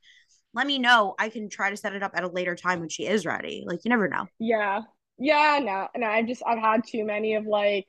[0.53, 1.15] let me know.
[1.17, 3.63] I can try to set it up at a later time when she is ready.
[3.65, 4.27] Like you never know.
[4.39, 4.81] Yeah,
[5.17, 6.07] yeah, no, no.
[6.07, 7.87] I've just I've had too many of like,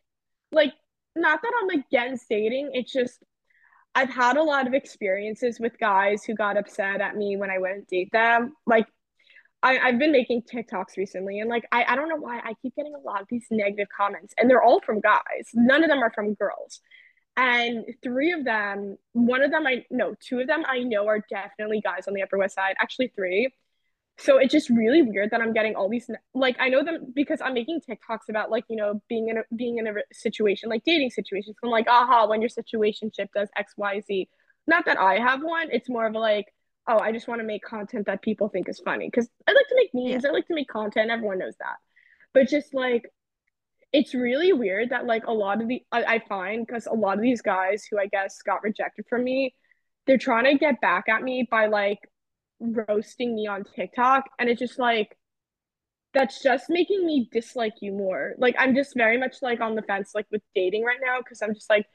[0.52, 0.72] like
[1.16, 2.70] not that I'm against dating.
[2.74, 3.22] It's just
[3.94, 7.58] I've had a lot of experiences with guys who got upset at me when I
[7.58, 8.54] wouldn't date them.
[8.66, 8.86] Like
[9.62, 12.74] I, I've been making TikToks recently, and like I, I don't know why I keep
[12.76, 15.48] getting a lot of these negative comments, and they're all from guys.
[15.54, 16.80] None of them are from girls.
[17.36, 21.24] And three of them, one of them I know, two of them I know are
[21.30, 22.74] definitely guys on the Upper West Side.
[22.78, 23.48] Actually, three.
[24.20, 27.40] So it's just really weird that I'm getting all these like I know them because
[27.40, 30.84] I'm making TikToks about like you know being in a being in a situation like
[30.84, 31.56] dating situations.
[31.64, 34.28] I'm like, aha, when your situation ship does X Y Z.
[34.66, 35.68] Not that I have one.
[35.72, 36.46] It's more of a like
[36.90, 39.68] oh, I just want to make content that people think is funny because I like
[39.68, 40.24] to make memes.
[40.24, 40.30] Yeah.
[40.30, 41.10] I like to make content.
[41.10, 41.76] Everyone knows that.
[42.34, 43.04] But just like,
[43.92, 47.16] it's really weird that like a lot of the I, I find because a lot
[47.16, 49.54] of these guys who I guess got rejected from me,
[50.06, 51.98] they're trying to get back at me by like
[52.60, 55.16] roasting me on TikTok, and it's just like
[56.12, 58.34] that's just making me dislike you more.
[58.38, 61.40] Like I'm just very much like on the fence like with dating right now because
[61.42, 61.86] I'm just like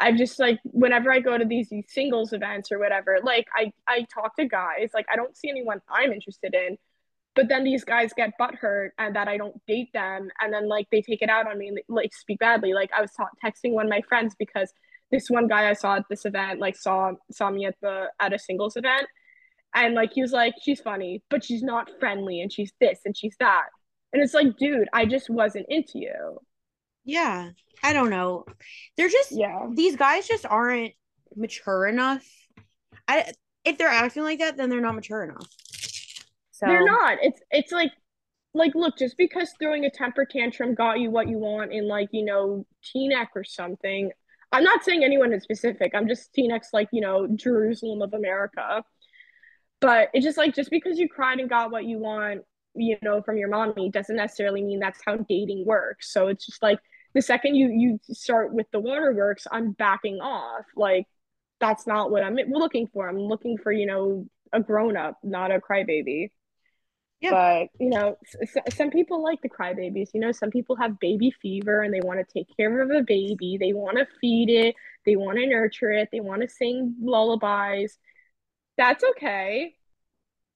[0.00, 4.06] I've just like whenever I go to these, singles events or whatever, like I I
[4.12, 6.78] talk to guys, like I don't see anyone I'm interested in,
[7.34, 10.86] but then these guys get butthurt and that I don't date them, and then like
[10.90, 12.72] they take it out on me and like speak badly.
[12.72, 13.12] Like I was
[13.44, 14.72] texting one of my friends because
[15.10, 18.32] this one guy I saw at this event like saw saw me at the at
[18.32, 19.06] a singles event,
[19.74, 23.16] and like he was like, she's funny, but she's not friendly, and she's this and
[23.16, 23.68] she's that,
[24.12, 26.38] and it's like, dude, I just wasn't into you.
[27.04, 27.50] Yeah.
[27.82, 28.44] I don't know.
[28.96, 29.66] They're just yeah.
[29.72, 30.92] These guys just aren't
[31.34, 32.26] mature enough.
[33.08, 33.32] I
[33.64, 35.46] if they're acting like that, then they're not mature enough.
[36.50, 37.18] So they're not.
[37.22, 37.92] It's it's like
[38.52, 42.08] like look, just because throwing a temper tantrum got you what you want in like,
[42.12, 44.10] you know, Teaneck or something.
[44.52, 45.92] I'm not saying anyone in specific.
[45.94, 48.82] I'm just Teaneck's like, you know, Jerusalem of America.
[49.80, 52.42] But it's just like just because you cried and got what you want,
[52.74, 56.12] you know, from your mommy doesn't necessarily mean that's how dating works.
[56.12, 56.78] So it's just like
[57.14, 60.66] the second you you start with the waterworks, I'm backing off.
[60.76, 61.06] Like
[61.60, 63.08] that's not what I'm looking for.
[63.08, 66.30] I'm looking for you know a grown up, not a crybaby.
[67.20, 67.30] Yeah.
[67.30, 70.10] But you know, s- some people like the crybabies.
[70.14, 73.02] You know, some people have baby fever and they want to take care of a
[73.02, 73.58] baby.
[73.60, 74.74] They want to feed it.
[75.04, 76.08] They want to nurture it.
[76.12, 77.98] They want to sing lullabies.
[78.80, 79.74] That's okay,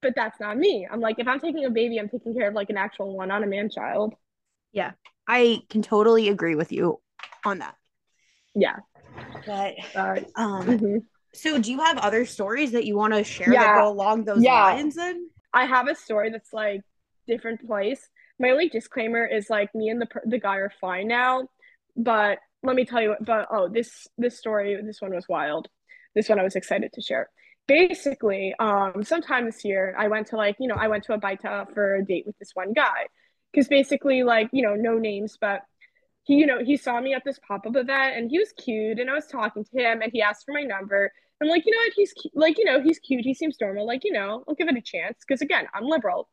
[0.00, 0.88] but that's not me.
[0.90, 3.28] I'm like, if I'm taking a baby, I'm taking care of like an actual one,
[3.28, 4.14] not a man child.
[4.72, 4.92] Yeah.
[5.28, 7.02] I can totally agree with you
[7.44, 7.74] on that.
[8.54, 8.76] Yeah.
[9.44, 10.96] But uh, um mm-hmm.
[11.34, 13.62] so do you have other stories that you want to share yeah.
[13.62, 14.64] that go along those yeah.
[14.64, 15.28] lines then?
[15.52, 16.80] I have a story that's like
[17.26, 18.08] different place.
[18.40, 21.46] My only disclaimer is like me and the the guy are fine now,
[21.94, 25.68] but let me tell you but oh this this story this one was wild.
[26.14, 27.28] This one I was excited to share.
[27.66, 31.18] Basically, um sometime this year I went to like, you know, I went to a
[31.18, 33.06] baita for a date with this one guy.
[33.52, 35.62] Because basically like you know no names but
[36.24, 39.08] he you know he saw me at this pop-up event and he was cute and
[39.10, 41.12] i was talking to him and he asked for my number.
[41.40, 41.92] I'm like you know what?
[41.94, 43.24] He's like you know he's cute.
[43.24, 43.86] He seems normal.
[43.86, 45.18] Like you know i'll give it a chance.
[45.26, 46.28] Because again i'm liberal.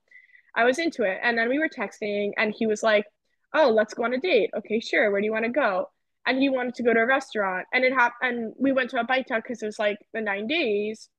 [0.56, 1.20] I was into it.
[1.24, 3.06] And then we were texting and he was like
[3.54, 4.50] oh let's go on a date.
[4.58, 5.12] Okay sure.
[5.12, 5.90] Where do you want to go?
[6.26, 7.68] And he wanted to go to a restaurant.
[7.74, 10.48] And it happened and we went to a baita because it was like the nine
[10.48, 11.10] days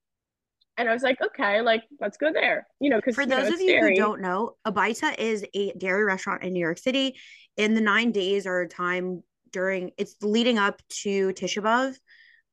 [0.79, 2.67] And I was like, okay, like let's go there.
[2.81, 3.91] You know, because for those know, of you dairy.
[3.91, 7.17] who don't know, Abaita is a dairy restaurant in New York City.
[7.57, 11.95] In the nine days or time during it's leading up to Tisha B'av,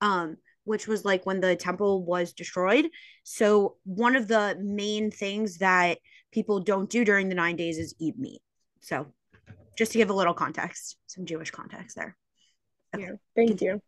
[0.02, 2.90] um, which was like when the temple was destroyed.
[3.24, 6.00] So one of the main things that
[6.32, 8.42] people don't do during the nine days is eat meat.
[8.82, 9.08] So
[9.78, 12.18] just to give a little context, some Jewish context there.
[12.94, 13.06] Okay.
[13.06, 13.82] Yeah, thank you.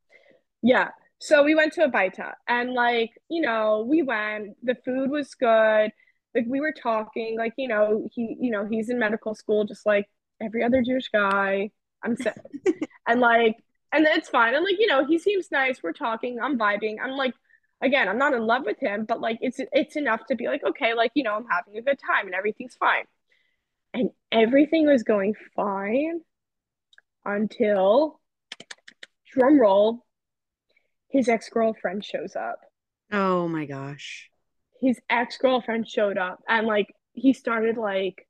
[0.62, 0.90] Yeah.
[1.22, 5.36] So we went to a Abaita and like, you know, we went, the food was
[5.36, 5.92] good.
[6.34, 9.86] Like we were talking, like, you know, he, you know, he's in medical school just
[9.86, 10.10] like
[10.42, 11.70] every other Jewish guy.
[12.04, 12.34] I'm sick.
[13.08, 13.56] and like,
[13.92, 14.56] and it's fine.
[14.56, 15.84] And like, you know, he seems nice.
[15.84, 16.96] We're talking, I'm vibing.
[17.00, 17.36] I'm like,
[17.82, 20.64] again, I'm not in love with him, but like it's it's enough to be like,
[20.64, 23.04] okay, like, you know, I'm having a good time and everything's fine.
[23.94, 26.22] And everything was going fine
[27.26, 28.20] until
[29.32, 30.04] drum roll
[31.12, 32.60] his ex-girlfriend shows up.
[33.12, 34.30] Oh my gosh.
[34.82, 38.28] His ex-girlfriend showed up and like he started like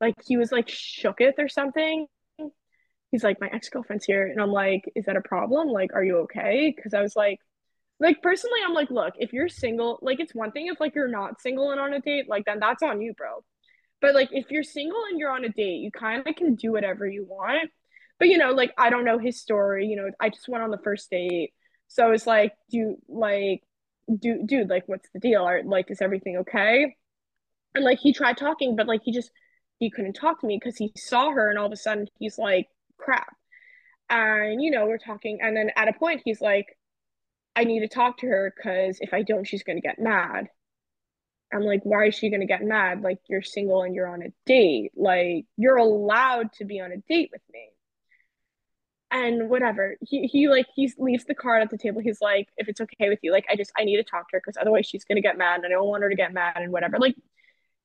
[0.00, 2.06] like he was like shooketh or something.
[3.10, 4.28] He's like, my ex-girlfriend's here.
[4.28, 5.68] And I'm like, is that a problem?
[5.68, 6.72] Like, are you okay?
[6.74, 7.40] Because I was like,
[7.98, 11.08] like personally, I'm like, look, if you're single, like it's one thing if like you're
[11.08, 13.44] not single and on a date, like then that's on you, bro.
[14.00, 16.72] But like if you're single and you're on a date, you kind of can do
[16.72, 17.70] whatever you want.
[18.18, 19.86] But you know, like I don't know his story.
[19.86, 21.52] You know, I just went on the first date.
[21.90, 23.64] So it's like, do like,
[24.08, 25.42] do dude, like, what's the deal?
[25.42, 26.94] Are like, is everything okay?
[27.74, 29.30] And like, he tried talking, but like, he just
[29.80, 32.38] he couldn't talk to me because he saw her, and all of a sudden he's
[32.38, 33.34] like, crap.
[34.08, 36.78] And you know, we're talking, and then at a point he's like,
[37.56, 40.48] I need to talk to her because if I don't, she's gonna get mad.
[41.52, 43.02] I'm like, why is she gonna get mad?
[43.02, 44.92] Like, you're single and you're on a date.
[44.96, 47.70] Like, you're allowed to be on a date with me
[49.10, 49.96] and whatever.
[50.00, 52.00] He he like he leaves the card at the table.
[52.00, 54.36] He's like if it's okay with you like i just i need to talk to
[54.36, 56.56] her because otherwise she's gonna get mad and i don't want her to get mad
[56.56, 56.98] and whatever.
[56.98, 57.16] Like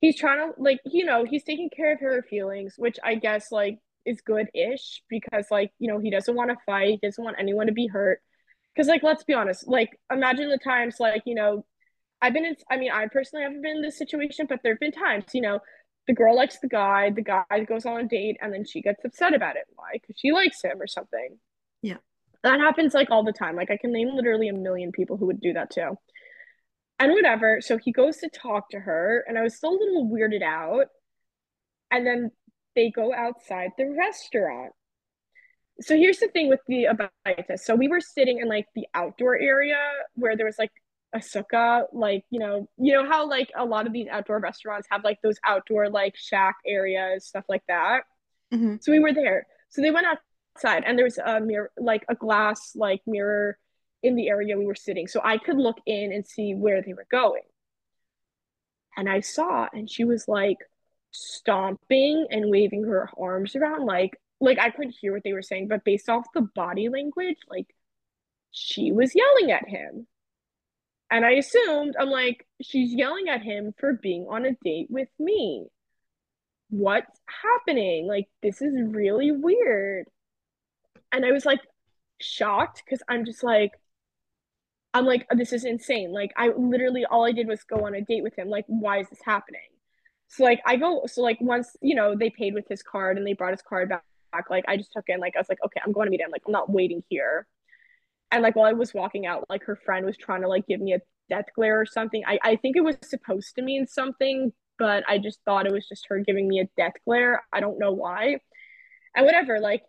[0.02, 3.52] he's trying to like you know he's taking care of her feelings which i guess
[3.52, 7.68] like is good-ish because like you know he doesn't want to fight doesn't want anyone
[7.68, 8.22] to be hurt.
[8.76, 11.66] Because like let's be honest like imagine the times like you know
[12.22, 14.80] i've been in i mean i personally haven't been in this situation but there have
[14.80, 15.60] been times you know
[16.08, 19.04] the girl likes the guy, the guy goes on a date, and then she gets
[19.04, 19.64] upset about it.
[19.76, 19.94] Why?
[19.94, 21.38] Because she likes him or something.
[21.82, 21.98] Yeah.
[22.44, 23.56] That happens like all the time.
[23.56, 25.98] Like I can name literally a million people who would do that too.
[27.00, 27.60] And whatever.
[27.62, 30.88] So he goes to talk to her, and I was still a little weirded out.
[31.92, 32.32] And then
[32.76, 34.74] they go outside the restaurant.
[35.82, 37.12] So here's the thing with the about
[37.48, 37.66] this.
[37.66, 39.78] So we were sitting in like the outdoor area
[40.14, 40.72] where there was like
[41.16, 44.88] a sukkah, like you know, you know how like a lot of these outdoor restaurants
[44.92, 48.02] have like those outdoor like shack areas, stuff like that.
[48.54, 48.76] Mm-hmm.
[48.82, 49.48] So we were there.
[49.70, 53.58] So they went outside, and there was a mirror, like a glass like mirror
[54.04, 56.94] in the area we were sitting, so I could look in and see where they
[56.94, 57.44] were going.
[58.98, 60.58] And I saw, and she was like
[61.12, 65.70] stomping and waving her arms around, like like I couldn't hear what they were saying,
[65.70, 67.74] but based off the body language, like
[68.52, 70.08] she was yelling at him.
[71.16, 75.08] And I assumed, I'm like, she's yelling at him for being on a date with
[75.18, 75.66] me.
[76.68, 78.06] What's happening?
[78.06, 80.08] Like, this is really weird.
[81.14, 81.62] And I was like
[82.20, 83.72] shocked because I'm just like,
[84.94, 86.12] I'm like, this is insane.
[86.12, 88.50] Like, I literally, all I did was go on a date with him.
[88.50, 89.70] Like, why is this happening?
[90.28, 93.26] So, like, I go, so, like, once, you know, they paid with his card and
[93.26, 94.04] they brought his card back,
[94.50, 96.30] like, I just took it like, I was like, okay, I'm going to meet him.
[96.30, 97.48] Like, I'm not waiting here
[98.36, 100.82] and like while I was walking out, like her friend was trying to like give
[100.82, 102.22] me a death glare or something.
[102.28, 105.88] I, I think it was supposed to mean something, but I just thought it was
[105.88, 107.44] just her giving me a death glare.
[107.54, 108.40] I don't know why.
[109.16, 109.84] And whatever, like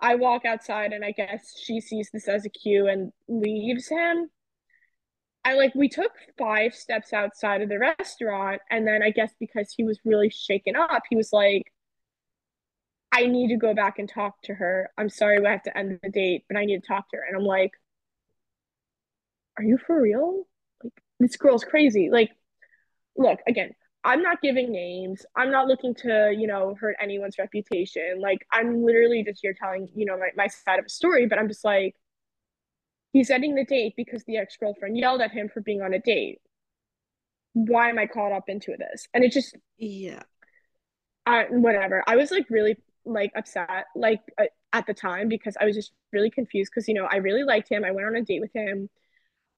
[0.00, 4.28] I walk outside and I guess she sees this as a cue and leaves him.
[5.44, 9.72] I like we took five steps outside of the restaurant, and then I guess because
[9.76, 11.64] he was really shaken up, he was like,
[13.12, 14.90] I need to go back and talk to her.
[14.96, 17.24] I'm sorry we have to end the date, but I need to talk to her.
[17.28, 17.72] And I'm like,
[19.56, 20.44] are you for real?
[20.82, 22.08] Like, this girl's crazy.
[22.10, 22.30] Like,
[23.16, 23.72] look, again,
[24.04, 25.24] I'm not giving names.
[25.36, 28.20] I'm not looking to, you know, hurt anyone's reputation.
[28.20, 31.38] Like, I'm literally just here telling, you know, my, my side of a story, but
[31.38, 31.94] I'm just like,
[33.12, 36.00] he's ending the date because the ex girlfriend yelled at him for being on a
[36.00, 36.40] date.
[37.52, 39.06] Why am I caught up into this?
[39.14, 40.22] And it just, yeah.
[41.24, 42.02] Uh, whatever.
[42.06, 45.92] I was like really like upset like uh, at the time because I was just
[46.12, 47.84] really confused because you know I really liked him.
[47.84, 48.88] I went on a date with him.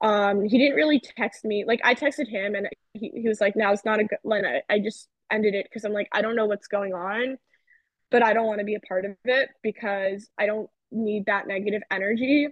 [0.05, 1.65] Um, he didn't really text me.
[1.67, 4.47] Like I texted him and he, he was like, "Now it's not a good." Len,
[4.47, 7.39] I, I just ended it because I'm like, I don't know what's going on,
[8.11, 11.49] but I don't want to be a part of it because I don't need that
[11.49, 12.49] negative energy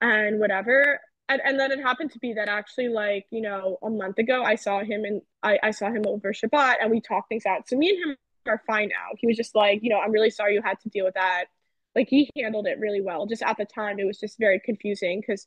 [0.00, 1.00] and whatever.
[1.28, 4.42] and, and then it happened to be that actually like you know a month ago
[4.44, 7.68] i saw him and I, I saw him over shabbat and we talked things out
[7.68, 10.30] so me and him are fine now he was just like you know i'm really
[10.30, 11.46] sorry you had to deal with that
[11.94, 15.20] like he handled it really well just at the time it was just very confusing
[15.20, 15.46] because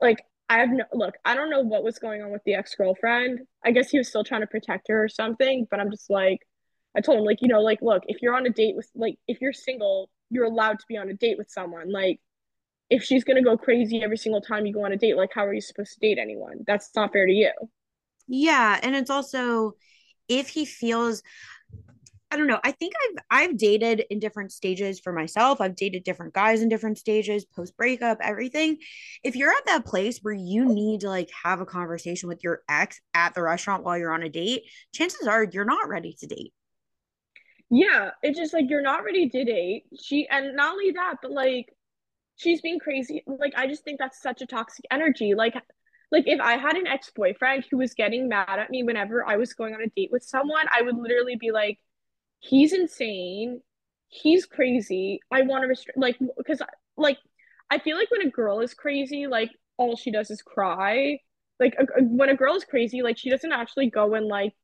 [0.00, 3.40] like i have no look i don't know what was going on with the ex-girlfriend
[3.64, 6.40] i guess he was still trying to protect her or something but i'm just like
[6.96, 9.18] i told him like you know like look if you're on a date with like
[9.26, 12.20] if you're single you're allowed to be on a date with someone like
[12.90, 15.44] if she's gonna go crazy every single time you go on a date, like how
[15.44, 16.64] are you supposed to date anyone?
[16.66, 17.52] That's not fair to you.
[18.26, 19.74] Yeah, and it's also
[20.28, 21.22] if he feels
[22.30, 22.60] I don't know.
[22.62, 25.60] I think I've I've dated in different stages for myself.
[25.60, 28.78] I've dated different guys in different stages, post breakup, everything.
[29.24, 32.60] If you're at that place where you need to like have a conversation with your
[32.68, 36.26] ex at the restaurant while you're on a date, chances are you're not ready to
[36.26, 36.52] date.
[37.70, 39.84] Yeah, it's just like you're not ready to date.
[39.98, 41.72] She and not only that, but like
[42.36, 43.22] she's being crazy.
[43.26, 45.34] Like I just think that's such a toxic energy.
[45.34, 45.54] Like
[46.10, 49.52] like if I had an ex-boyfriend who was getting mad at me whenever I was
[49.54, 51.78] going on a date with someone, I would literally be like,
[52.40, 53.60] he's insane.
[54.08, 55.20] He's crazy.
[55.30, 56.62] I want to restrict like because
[56.96, 57.18] like
[57.70, 61.18] I feel like when a girl is crazy, like all she does is cry.
[61.60, 64.54] Like a, a, when a girl is crazy, like she doesn't actually go and like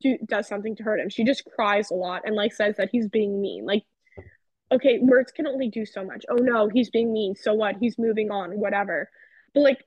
[0.00, 1.08] do does something to hurt him.
[1.08, 3.64] She just cries a lot and like says that he's being mean.
[3.66, 3.84] Like
[4.72, 6.24] okay, words can only do so much.
[6.30, 7.34] Oh no, he's being mean.
[7.36, 7.76] So what?
[7.78, 9.08] He's moving on, whatever.
[9.54, 9.84] But like,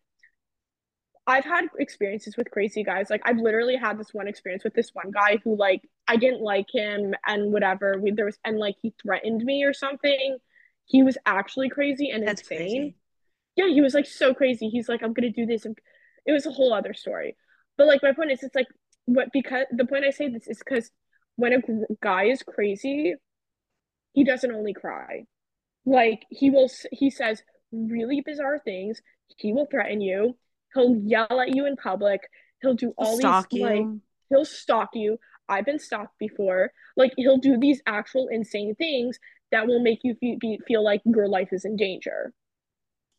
[1.27, 3.09] I've had experiences with crazy guys.
[3.09, 6.41] Like, I've literally had this one experience with this one guy who, like, I didn't
[6.41, 7.99] like him and whatever.
[7.99, 10.37] We, there was, and like, he threatened me or something.
[10.85, 12.57] He was actually crazy and That's insane.
[12.57, 12.95] Crazy.
[13.55, 14.69] Yeah, he was like so crazy.
[14.69, 15.65] He's like, I'm gonna do this.
[15.65, 15.77] And
[16.25, 17.35] it was a whole other story.
[17.77, 18.67] But like, my point is, it's like,
[19.05, 20.91] what, because the point I say this is because
[21.35, 21.59] when a
[22.01, 23.15] guy is crazy,
[24.13, 25.25] he doesn't only cry.
[25.85, 29.01] Like he will he says really bizarre things.
[29.37, 30.37] He will threaten you.
[30.73, 32.21] He'll yell at you in public.
[32.61, 33.85] He'll do all he'll these like
[34.29, 35.17] he'll stalk you.
[35.47, 36.71] I've been stalked before.
[36.97, 39.19] Like he'll do these actual insane things
[39.51, 42.33] that will make you feel, be, feel like your life is in danger.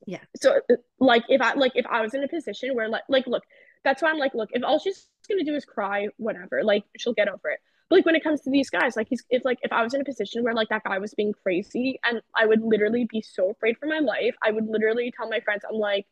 [0.06, 0.20] Yeah.
[0.36, 0.60] So
[1.00, 3.42] like if I like if I was in a position where like like look,
[3.84, 7.14] that's why I'm like look, if all she's gonna do is cry, whatever, like she'll
[7.14, 7.60] get over it.
[7.88, 9.94] But like when it comes to these guys, like he's if like if I was
[9.94, 13.22] in a position where like that guy was being crazy and I would literally be
[13.22, 16.06] so afraid for my life, I would literally tell my friends, I'm like,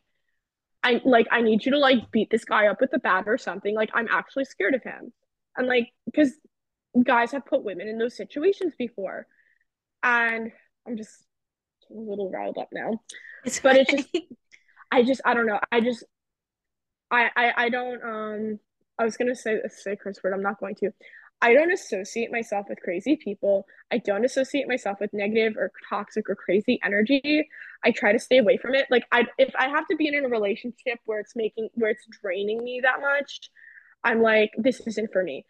[0.83, 3.37] I like I need you to like beat this guy up with a bat or
[3.37, 3.75] something.
[3.75, 5.13] Like I'm actually scared of him.
[5.57, 6.33] And like because
[7.03, 9.27] guys have put women in those situations before.
[10.03, 10.51] And
[10.87, 11.25] I'm just
[11.89, 13.01] a little riled up now.
[13.43, 14.09] It's but it's just
[14.91, 15.59] I just I don't know.
[15.71, 16.03] I just
[17.11, 18.59] I I I don't um
[18.99, 20.33] I was gonna say say curse word.
[20.33, 20.91] I'm not going to.
[21.41, 23.67] I don't associate myself with crazy people.
[23.91, 27.49] I don't associate myself with negative or toxic or crazy energy.
[27.83, 28.87] I try to stay away from it.
[28.89, 32.07] Like I if I have to be in a relationship where it's making where it's
[32.21, 33.49] draining me that much,
[34.05, 35.45] I'm like this isn't for me.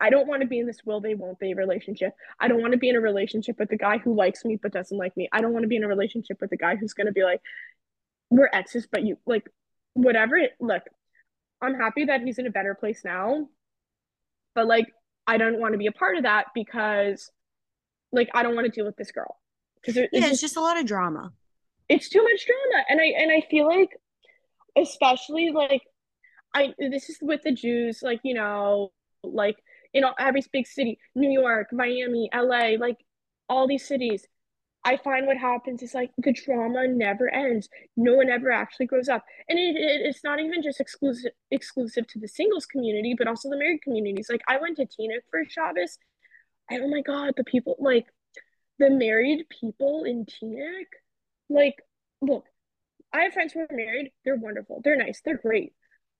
[0.00, 2.12] I don't want to be in this will they won't they relationship.
[2.38, 4.72] I don't want to be in a relationship with the guy who likes me but
[4.72, 5.28] doesn't like me.
[5.32, 7.24] I don't want to be in a relationship with the guy who's going to be
[7.24, 7.40] like
[8.30, 9.50] we're exes but you like
[9.94, 10.82] whatever it look.
[11.60, 13.48] I'm happy that he's in a better place now.
[14.54, 14.86] But like
[15.26, 17.30] I don't want to be a part of that because
[18.12, 19.36] like I don't want to deal with this girl.
[19.80, 21.32] Because it, yeah, it's, it's just a lot of drama.
[21.88, 22.84] It's too much drama.
[22.88, 23.90] And I and I feel like
[24.76, 25.82] especially like
[26.54, 29.56] I this is with the Jews, like, you know, like
[29.92, 32.98] you know, every big city, New York, Miami, LA, like
[33.48, 34.26] all these cities,
[34.84, 37.68] I find what happens is like the drama never ends.
[37.96, 42.06] No one ever actually grows up, and it, it, it's not even just exclusive exclusive
[42.08, 44.28] to the singles community, but also the married communities.
[44.30, 45.98] Like I went to Teaneck for Shabbos,
[46.70, 48.06] and oh my god, the people like
[48.78, 50.86] the married people in Teaneck,
[51.50, 51.76] like
[52.22, 52.44] look,
[53.12, 54.12] I have friends who are married.
[54.24, 54.80] They're wonderful.
[54.82, 55.20] They're nice.
[55.22, 55.74] They're great.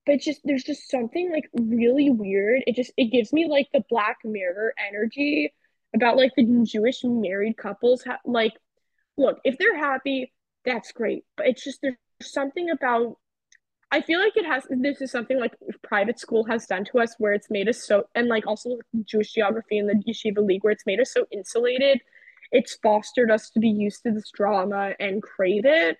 [0.05, 2.63] But just there's just something like really weird.
[2.65, 5.53] It just it gives me like the Black Mirror energy
[5.95, 8.03] about like the Jewish married couples.
[8.03, 8.53] Ha- like,
[9.17, 10.33] look, if they're happy,
[10.65, 11.25] that's great.
[11.37, 13.17] But it's just there's something about.
[13.93, 14.65] I feel like it has.
[14.69, 18.05] This is something like private school has done to us, where it's made us so,
[18.15, 21.99] and like also Jewish geography and the yeshiva league, where it's made us so insulated.
[22.51, 25.97] It's fostered us to be used to this drama and crave it.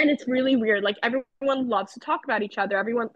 [0.00, 0.82] And it's really weird.
[0.82, 2.78] Like everyone loves to talk about each other.
[2.78, 3.08] Everyone,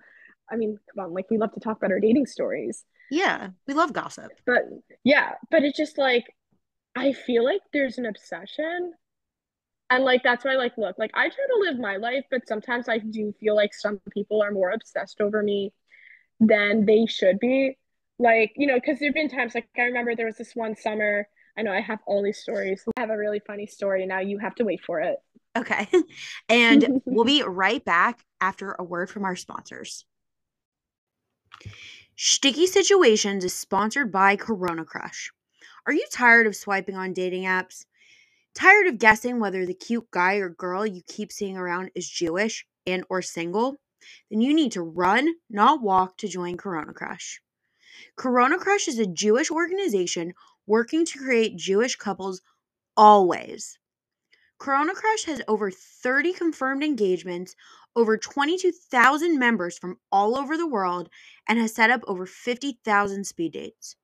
[0.50, 3.74] I mean, come on, like we love to talk about our dating stories yeah, we
[3.74, 4.32] love gossip.
[4.46, 4.62] But
[5.04, 6.24] yeah, but it's just like
[6.96, 8.92] I feel like there's an obsession.
[9.90, 12.88] And like that's why like look, like I try to live my life, but sometimes
[12.88, 15.72] I do feel like some people are more obsessed over me
[16.40, 17.76] than they should be.
[18.18, 21.28] Like, you know, because there've been times like I remember there was this one summer.
[21.56, 22.82] I know I have all these stories.
[22.96, 24.06] I have a really funny story.
[24.06, 25.16] Now you have to wait for it.
[25.56, 25.88] Okay.
[26.48, 30.04] And we'll be right back after a word from our sponsors.
[32.16, 35.30] Shticky Situations is sponsored by CoronaCrush.
[35.86, 37.86] Are you tired of swiping on dating apps?
[38.54, 42.66] Tired of guessing whether the cute guy or girl you keep seeing around is Jewish
[42.86, 43.76] and or single?
[44.30, 47.38] Then you need to run, not walk to join CoronaCrush.
[48.16, 50.34] Corona Crush is a Jewish organization
[50.66, 52.42] working to create Jewish couples
[52.96, 53.78] always.
[54.60, 57.56] CoronaCrush has over 30 confirmed engagements,
[57.96, 61.08] over 22,000 members from all over the world,
[61.48, 63.96] and has set up over 50,000 speed dates.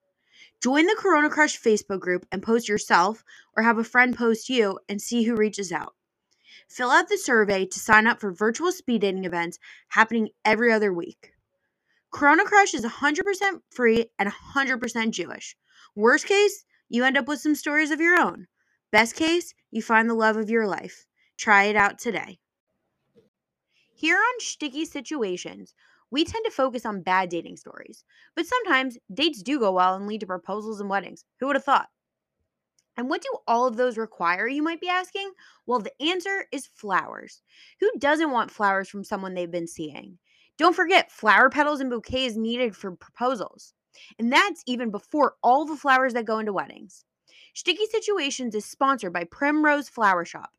[0.63, 3.25] Join the CoronaCrush Facebook group and post yourself
[3.57, 5.95] or have a friend post you and see who reaches out.
[6.69, 10.93] Fill out the survey to sign up for virtual speed dating events happening every other
[10.93, 11.33] week.
[12.13, 15.57] CoronaCrush is 100% free and 100% Jewish.
[15.95, 18.47] Worst case, you end up with some stories of your own.
[18.93, 21.07] Best case, you find the love of your life.
[21.37, 22.39] Try it out today.
[23.95, 25.75] Here on Shticky Situations,
[26.11, 30.09] we tend to focus on bad dating stories, but sometimes dates do go well and
[30.09, 31.25] lead to proposals and weddings.
[31.39, 31.89] Who would have thought?
[32.97, 35.31] And what do all of those require, you might be asking?
[35.67, 37.43] Well, the answer is flowers.
[37.79, 40.19] Who doesn't want flowers from someone they've been seeing?
[40.59, 43.73] Don't forget, flower petals and bouquets needed for proposals.
[44.19, 47.05] And that's even before all the flowers that go into weddings.
[47.55, 50.51] Shticky Situations is sponsored by Primrose Flower Shoppe.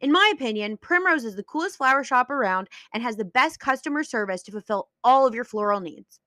[0.00, 4.02] In my opinion, Primrose is the coolest flower shop around and has the best customer
[4.02, 6.20] service to fulfill all of your floral needs.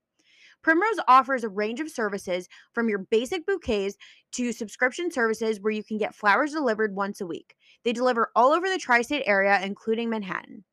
[0.62, 3.96] Primrose offers a range of services from your basic bouquets
[4.32, 7.54] to subscription services where you can get flowers delivered once a week.
[7.84, 10.64] They deliver all over the tri state area, including Manhattan.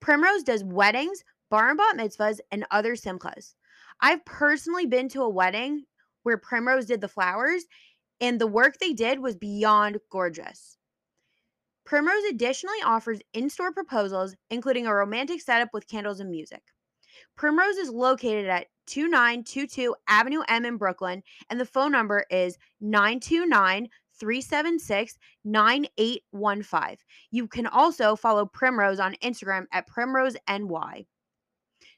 [0.00, 3.54] Primrose does weddings, bar and bat mitzvahs, and other simchas.
[4.00, 5.84] I've personally been to a wedding
[6.24, 7.64] where Primrose did the flowers,
[8.22, 10.78] and the work they did was beyond gorgeous.
[11.84, 16.62] Primrose additionally offers in store proposals, including a romantic setup with candles and music.
[17.36, 23.88] Primrose is located at 2922 Avenue M in Brooklyn, and the phone number is 929
[24.20, 26.96] 376 9815.
[27.32, 31.06] You can also follow Primrose on Instagram at Primrose NY.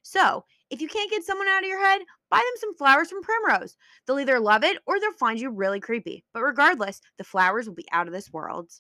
[0.01, 2.03] So, if you can't get someone out of your head,
[2.35, 3.77] buy them some flowers from Primrose.
[4.07, 6.25] They'll either love it or they'll find you really creepy.
[6.35, 8.73] But regardless, the flowers will be out of this world.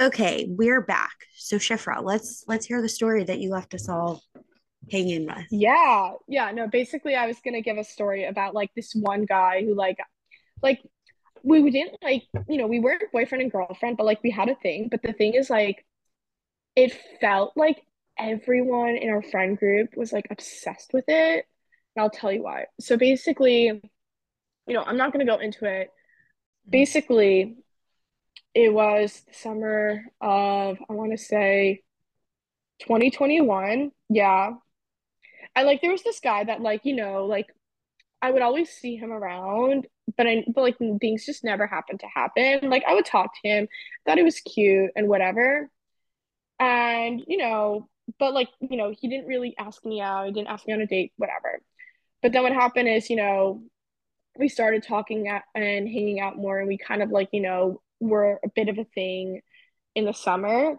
[0.00, 1.12] Okay, we're back.
[1.36, 4.22] So Shifra, let's let's hear the story that you left us all
[4.90, 5.46] hanging with.
[5.52, 6.50] Yeah, yeah.
[6.50, 9.98] No, basically, I was gonna give a story about like this one guy who like,
[10.62, 10.80] like
[11.44, 14.48] we, we didn't like you know we weren't boyfriend and girlfriend, but like we had
[14.48, 14.88] a thing.
[14.90, 15.86] But the thing is like,
[16.74, 17.80] it felt like
[18.18, 21.46] everyone in our friend group was like obsessed with it,
[21.96, 22.66] and I'll tell you why.
[22.80, 23.66] So basically,
[24.66, 25.88] you know, I'm not gonna go into it.
[25.88, 26.70] Mm-hmm.
[26.70, 27.56] Basically,
[28.54, 31.82] it was the summer of I want to say
[32.80, 33.90] 2021.
[34.08, 34.52] Yeah.
[35.56, 37.46] And like there was this guy that like, you know, like
[38.22, 39.86] I would always see him around,
[40.16, 42.70] but I but like things just never happened to happen.
[42.70, 43.68] Like I would talk to him,
[44.06, 45.68] thought he was cute and whatever.
[46.58, 50.48] And, you know, but like, you know, he didn't really ask me out, he didn't
[50.48, 51.60] ask me on a date, whatever.
[52.22, 53.62] But then what happened is, you know,
[54.38, 57.80] we started talking at, and hanging out more and we kind of like, you know,
[58.00, 59.40] were a bit of a thing
[59.94, 60.76] in the summer.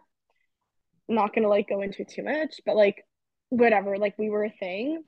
[1.10, 3.06] I'm not gonna like go into too much, but like
[3.50, 5.04] whatever, like we were a thing.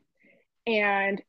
[0.66, 1.22] And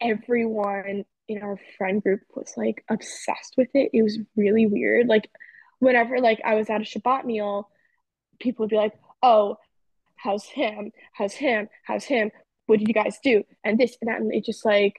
[0.00, 3.90] everyone in our friend group was like obsessed with it.
[3.92, 5.06] It was really weird.
[5.06, 5.30] Like
[5.78, 7.68] whenever like I was at a Shabbat meal,
[8.40, 9.56] people would be like, "Oh,
[10.24, 10.90] how's him?
[11.12, 11.68] How's him?
[11.84, 12.30] How's him?
[12.66, 14.94] What did you guys do?" And this and that, and it just like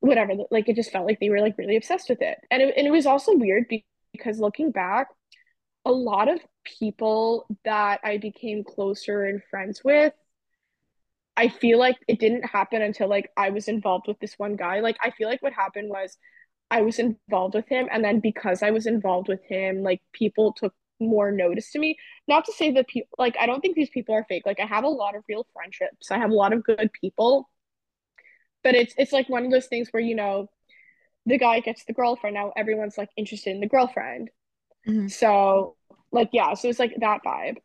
[0.00, 0.34] whatever.
[0.50, 2.86] Like it just felt like they were like really obsessed with it, and it, and
[2.86, 3.66] it was also weird
[4.12, 5.08] because looking back,
[5.84, 10.12] a lot of people that I became closer and friends with,
[11.36, 14.80] I feel like it didn't happen until like I was involved with this one guy.
[14.80, 16.16] Like I feel like what happened was
[16.70, 20.52] I was involved with him and then because I was involved with him, like people
[20.52, 20.74] took
[21.08, 21.96] more notice to me.
[22.28, 24.44] Not to say that people like I don't think these people are fake.
[24.46, 26.10] Like I have a lot of real friendships.
[26.10, 27.50] I have a lot of good people.
[28.62, 30.48] But it's it's like one of those things where you know
[31.26, 34.30] the guy gets the girlfriend now everyone's like interested in the girlfriend
[34.86, 35.08] mm-hmm.
[35.08, 35.76] so
[36.12, 37.56] like yeah so it's like that vibe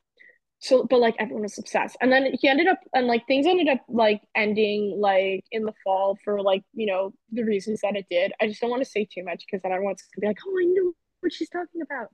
[0.60, 3.68] so but like everyone was obsessed and then he ended up and like things ended
[3.68, 8.06] up like ending like in the fall for like you know the reasons that it
[8.10, 10.40] did i just don't want to say too much because then everyone's gonna be like
[10.46, 12.08] oh i know what she's talking about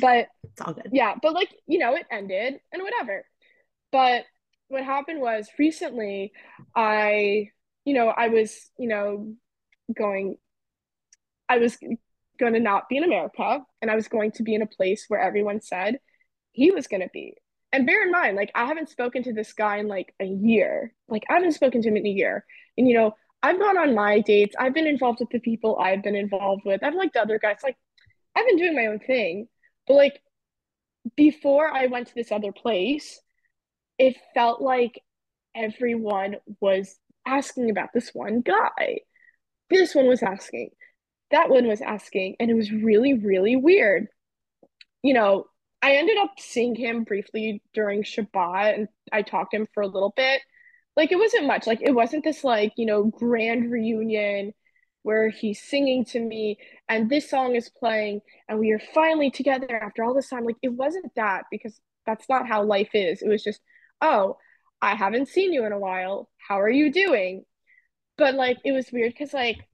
[0.00, 3.24] but it's all good yeah but like you know it ended and whatever
[3.90, 4.24] but
[4.68, 6.32] what happened was recently
[6.74, 7.48] i
[7.84, 9.34] you know i was you know
[9.94, 10.36] going
[11.52, 11.76] I was
[12.40, 15.04] going to not be in America and I was going to be in a place
[15.08, 15.98] where everyone said
[16.52, 17.34] he was going to be.
[17.72, 20.94] And bear in mind, like, I haven't spoken to this guy in like a year.
[21.08, 22.44] Like, I haven't spoken to him in a year.
[22.78, 24.54] And, you know, I've gone on my dates.
[24.58, 26.82] I've been involved with the people I've been involved with.
[26.82, 27.58] I've liked other guys.
[27.62, 27.76] Like,
[28.36, 29.48] I've been doing my own thing.
[29.86, 30.20] But, like,
[31.16, 33.20] before I went to this other place,
[33.98, 35.02] it felt like
[35.54, 39.00] everyone was asking about this one guy.
[39.70, 40.70] This one was asking,
[41.30, 44.08] that one was asking, and it was really, really weird.
[45.02, 45.46] You know,
[45.82, 49.88] I ended up seeing him briefly during Shabbat and I talked to him for a
[49.88, 50.40] little bit.
[50.96, 51.66] Like it wasn't much.
[51.66, 54.52] Like it wasn't this like, you know, grand reunion
[55.02, 56.58] where he's singing to me
[56.92, 60.44] and this song is playing and we are finally together after all this time.
[60.44, 63.22] Like it wasn't that because that's not how life is.
[63.22, 63.60] It was just,
[64.02, 64.36] oh,
[64.82, 66.28] I haven't seen you in a while.
[66.36, 67.46] How are you doing?
[68.18, 69.66] But like it was weird because like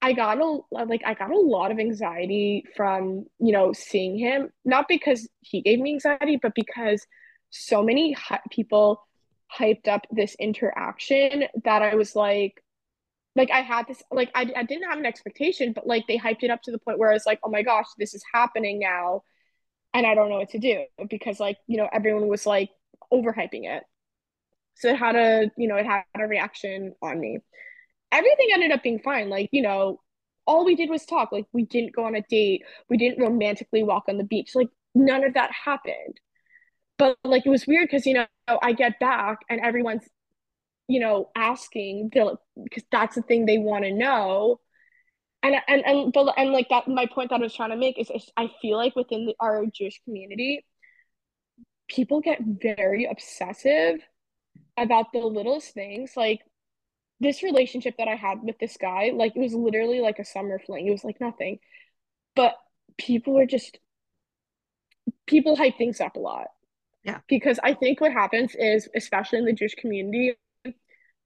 [0.00, 4.50] I got a like I got a lot of anxiety from, you know, seeing him,
[4.64, 7.04] not because he gave me anxiety, but because
[7.50, 9.02] so many hi- people
[9.52, 12.62] hyped up this interaction that I was like
[13.38, 16.42] like I had this like I, I didn't have an expectation, but like they hyped
[16.42, 18.80] it up to the point where I was like, "Oh my gosh, this is happening
[18.80, 19.22] now."
[19.94, 22.70] And I don't know what to do because like, you know, everyone was like
[23.12, 23.84] overhyping it.
[24.74, 27.40] So it had a, you know, it had a reaction on me
[28.12, 29.28] everything ended up being fine.
[29.28, 30.00] Like, you know,
[30.46, 31.32] all we did was talk.
[31.32, 32.62] Like, we didn't go on a date.
[32.88, 34.54] We didn't romantically walk on the beach.
[34.54, 36.20] Like, none of that happened.
[36.96, 38.26] But like, it was weird because, you know,
[38.62, 40.08] I get back and everyone's,
[40.88, 44.60] you know, asking because that's the thing they want to know.
[45.42, 47.98] And, and and but and like that my point that I was trying to make
[47.98, 50.64] is, is I feel like within the, our Jewish community
[51.88, 54.00] people get very obsessive
[54.76, 56.40] about the littlest things like
[57.20, 60.60] this relationship that I had with this guy, like it was literally like a summer
[60.64, 60.86] fling.
[60.86, 61.58] It was like nothing.
[62.36, 62.54] But
[62.96, 63.78] people were just
[65.26, 66.48] people hype things up a lot.
[67.02, 67.18] Yeah.
[67.28, 70.36] Because I think what happens is, especially in the Jewish community,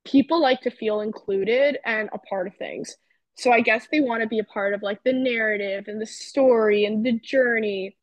[0.05, 2.97] people like to feel included and a part of things.
[3.35, 6.07] So I guess they want to be a part of like the narrative and the
[6.07, 7.97] story and the journey.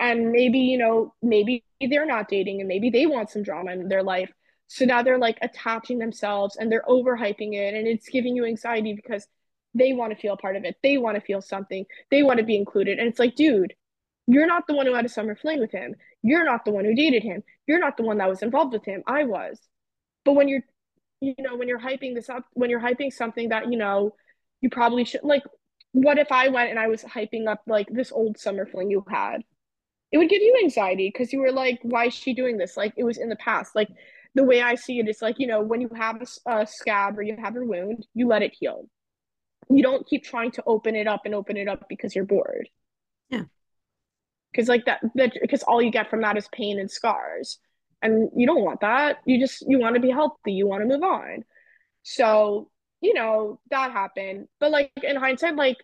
[0.00, 3.88] And maybe, you know, maybe they're not dating and maybe they want some drama in
[3.88, 4.30] their life.
[4.68, 8.92] So now they're like attaching themselves and they're overhyping it and it's giving you anxiety
[8.92, 9.26] because
[9.74, 10.76] they want to feel part of it.
[10.82, 11.86] They want to feel something.
[12.10, 12.98] They want to be included.
[12.98, 13.74] And it's like, dude,
[14.26, 15.94] you're not the one who had a summer fling with him.
[16.22, 17.42] You're not the one who dated him.
[17.66, 19.02] You're not the one that was involved with him.
[19.06, 19.58] I was.
[20.24, 20.64] But when you're,
[21.20, 24.14] you know, when you're hyping this up, when you're hyping something that, you know,
[24.60, 25.42] you probably should, like,
[25.92, 29.04] what if I went and I was hyping up like this old summer fling you
[29.08, 29.42] had?
[30.10, 32.76] It would give you anxiety because you were like, why is she doing this?
[32.76, 33.74] Like, it was in the past.
[33.74, 33.88] Like,
[34.34, 37.18] the way I see it is like, you know, when you have a, a scab
[37.18, 38.88] or you have a wound, you let it heal.
[39.68, 42.68] You don't keep trying to open it up and open it up because you're bored.
[43.28, 43.44] Yeah.
[44.52, 47.58] Because like that, that because all you get from that is pain and scars,
[48.02, 49.18] and you don't want that.
[49.24, 50.52] You just you want to be healthy.
[50.52, 51.44] You want to move on.
[52.02, 52.70] So
[53.00, 55.76] you know that happened, but like in hindsight, like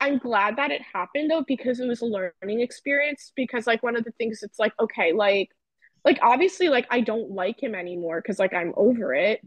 [0.00, 3.32] I'm glad that it happened though because it was a learning experience.
[3.36, 5.50] Because like one of the things, it's like okay, like
[6.04, 9.40] like obviously like I don't like him anymore because like I'm over it.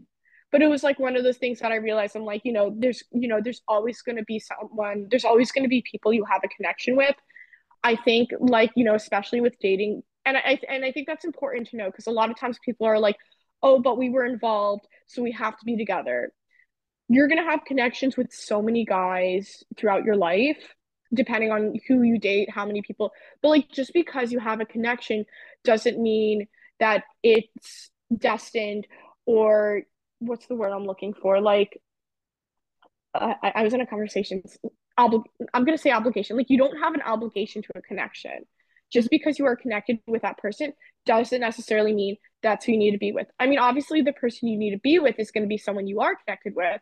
[0.52, 2.74] But it was like one of those things that I realized I'm like, you know,
[2.78, 6.42] there's you know, there's always gonna be someone, there's always gonna be people you have
[6.44, 7.16] a connection with.
[7.84, 11.68] I think like, you know, especially with dating, and I and I think that's important
[11.68, 13.16] to know because a lot of times people are like,
[13.62, 16.32] oh, but we were involved, so we have to be together.
[17.08, 20.58] You're gonna have connections with so many guys throughout your life
[21.14, 23.12] depending on who you date, how many people.
[23.42, 25.24] But like just because you have a connection
[25.64, 26.48] doesn't mean
[26.80, 28.86] that it's destined
[29.24, 29.82] or
[30.18, 31.40] what's the word I'm looking for?
[31.40, 31.80] Like
[33.14, 34.42] I, I was in a conversation.
[34.98, 35.24] Obli-
[35.54, 36.36] I'm gonna say obligation.
[36.36, 38.44] Like you don't have an obligation to a connection.
[38.92, 40.72] Just because you are connected with that person
[41.06, 43.26] doesn't necessarily mean that's who you need to be with.
[43.38, 45.86] I mean, obviously, the person you need to be with is going to be someone
[45.86, 46.80] you are connected with,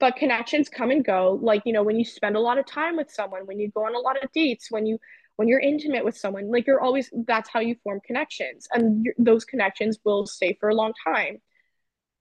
[0.00, 1.38] but connections come and go.
[1.40, 3.86] Like you know when you spend a lot of time with someone when you go
[3.86, 4.98] on a lot of dates when you
[5.36, 9.44] when you're intimate with someone like you're always that's how you form connections and those
[9.44, 11.38] connections will stay for a long time.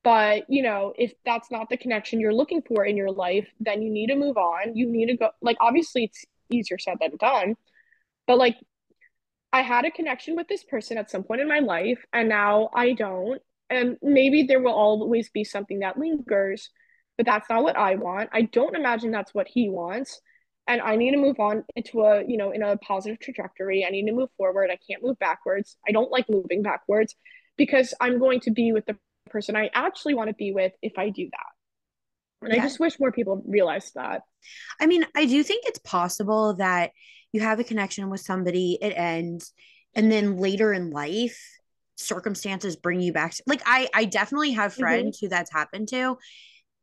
[0.04, 3.82] But you know if that's not the connection you're looking for in your life then
[3.82, 4.76] you need to move on.
[4.76, 7.56] You need to go like obviously it's easier said than done
[8.28, 8.58] but like
[9.54, 12.70] i had a connection with this person at some point in my life and now
[12.76, 16.70] i don't and maybe there will always be something that lingers
[17.18, 18.30] but that's not what I want.
[18.34, 20.20] I don't imagine that's what he wants.
[20.68, 23.86] And I need to move on into a, you know, in a positive trajectory.
[23.86, 24.70] I need to move forward.
[24.72, 25.78] I can't move backwards.
[25.88, 27.16] I don't like moving backwards
[27.58, 28.98] because I'm going to be with the
[29.30, 32.46] person I actually want to be with if I do that.
[32.48, 32.62] And yeah.
[32.62, 34.22] I just wish more people realized that.
[34.80, 36.92] I mean, I do think it's possible that
[37.34, 39.52] you have a connection with somebody, it ends,
[39.94, 41.40] and then later in life,
[41.98, 43.36] circumstances bring you back.
[43.36, 44.82] To, like I, I definitely have mm-hmm.
[44.82, 45.26] friends mm-hmm.
[45.26, 46.18] who that's happened to,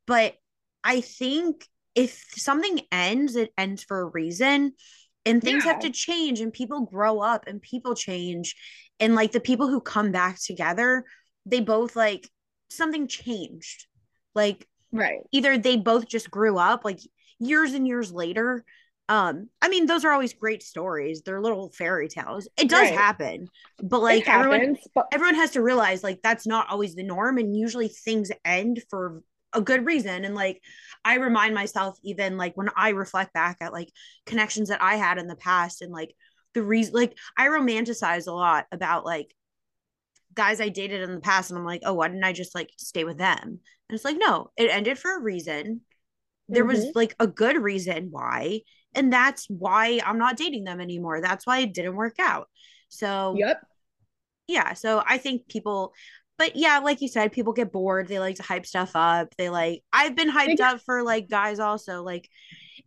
[0.06, 0.34] but
[0.84, 4.72] I think if something ends, it ends for a reason
[5.26, 5.72] and things yeah.
[5.72, 8.56] have to change and people grow up and people change
[8.98, 11.04] and like the people who come back together
[11.46, 12.28] they both like
[12.68, 13.86] something changed
[14.34, 16.98] like right either they both just grew up like
[17.38, 18.64] years and years later
[19.10, 22.94] um i mean those are always great stories they're little fairy tales it does right.
[22.94, 23.48] happen
[23.82, 27.36] but like happens, everyone but- everyone has to realize like that's not always the norm
[27.36, 30.62] and usually things end for a good reason and like
[31.04, 33.90] i remind myself even like when i reflect back at like
[34.26, 36.14] connections that i had in the past and like
[36.54, 39.34] the reason like i romanticize a lot about like
[40.34, 42.70] guys i dated in the past and i'm like oh why didn't i just like
[42.78, 43.58] stay with them and
[43.90, 45.80] it's like no it ended for a reason
[46.48, 46.76] there mm-hmm.
[46.76, 48.60] was like a good reason why
[48.94, 52.48] and that's why i'm not dating them anymore that's why it didn't work out
[52.88, 53.60] so yep
[54.48, 55.92] yeah so i think people
[56.40, 58.08] but yeah, like you said, people get bored.
[58.08, 59.28] They like to hype stuff up.
[59.36, 62.02] They like I've been hyped up for like guys also.
[62.02, 62.30] Like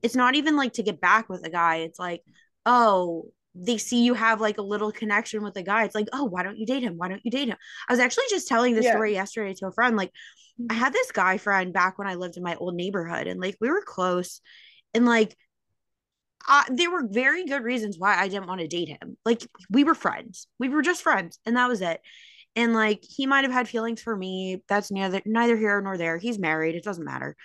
[0.02, 1.78] it's not even like to get back with a guy.
[1.78, 2.24] It's like,
[2.66, 5.84] oh, they see you have like a little connection with a guy.
[5.84, 6.98] It's like, oh, why don't you date him?
[6.98, 7.58] Why don't you date him?
[7.88, 8.94] I was actually just telling this yeah.
[8.94, 9.96] story yesterday to a friend.
[9.96, 10.10] Like,
[10.72, 13.58] I had this guy friend back when I lived in my old neighborhood, and like
[13.62, 14.42] we were close,
[14.96, 15.38] and like
[16.48, 19.18] uh, there were very good reasons why I didn't want to date him.
[19.26, 20.48] Like we were friends.
[20.60, 22.02] We were just friends, and that was it.
[22.56, 24.62] And like he might have had feelings for me.
[24.68, 26.18] That's neither neither here nor there.
[26.18, 26.76] He's married.
[26.76, 27.36] It doesn't matter.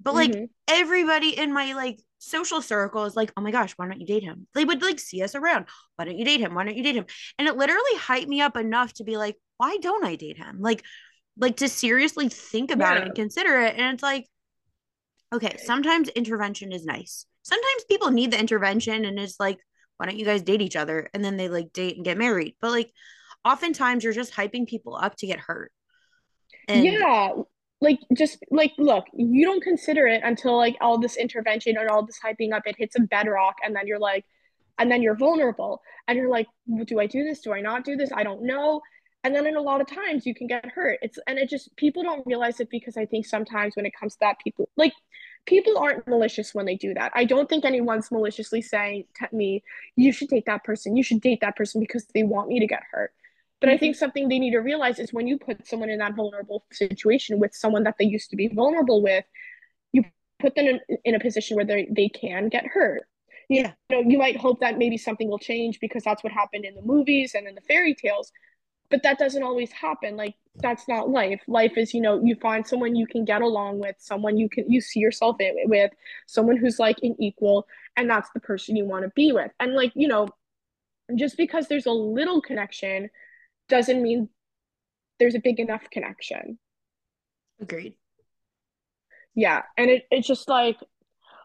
[0.00, 0.44] But like mm-hmm.
[0.68, 4.22] everybody in my like social circle is like oh my gosh why don't you date
[4.22, 4.46] him?
[4.54, 5.66] They would like see us around.
[5.96, 6.54] Why don't you date him?
[6.54, 7.06] Why don't you date him?
[7.38, 10.58] And it literally hyped me up enough to be like why don't i date him?
[10.60, 10.84] Like
[11.38, 13.02] like to seriously think about yeah.
[13.02, 13.74] it and consider it.
[13.76, 14.26] And it's like
[15.32, 19.58] okay sometimes intervention is nice sometimes people need the intervention and it's like
[19.96, 22.54] why don't you guys date each other and then they like date and get married
[22.60, 22.90] but like
[23.46, 25.72] oftentimes you're just hyping people up to get hurt.
[26.68, 27.30] And yeah.
[27.80, 32.04] Like just like look, you don't consider it until like all this intervention and all
[32.04, 34.24] this hyping up, it hits a bedrock, and then you're like,
[34.78, 36.46] and then you're vulnerable, and you're like,
[36.86, 37.40] do I do this?
[37.40, 38.10] Do I not do this?
[38.14, 38.80] I don't know.
[39.24, 40.98] And then in a lot of times you can get hurt.
[41.02, 44.14] It's and it just people don't realize it because I think sometimes when it comes
[44.14, 44.94] to that, people like
[45.46, 47.12] people aren't malicious when they do that.
[47.14, 49.62] I don't think anyone's maliciously saying to me,
[49.96, 52.66] you should date that person, you should date that person because they want me to
[52.66, 53.12] get hurt.
[53.60, 54.00] But I think mm-hmm.
[54.00, 57.54] something they need to realize is when you put someone in that vulnerable situation with
[57.54, 59.24] someone that they used to be vulnerable with,
[59.92, 60.04] you
[60.38, 63.02] put them in, in a position where they, they can get hurt.
[63.48, 66.74] You know, you might hope that maybe something will change because that's what happened in
[66.74, 68.32] the movies and in the fairy tales.
[68.90, 70.16] But that doesn't always happen.
[70.16, 71.40] Like that's not life.
[71.46, 74.70] Life is, you know, you find someone you can get along with, someone you can
[74.70, 75.90] you see yourself in, with,
[76.26, 77.66] someone who's like an equal,
[77.96, 79.50] and that's the person you want to be with.
[79.60, 80.28] And like, you know,
[81.14, 83.10] just because there's a little connection
[83.68, 84.28] doesn't mean
[85.18, 86.58] there's a big enough connection.
[87.60, 87.94] Agreed.
[89.34, 89.62] Yeah.
[89.76, 90.76] And it, it's just like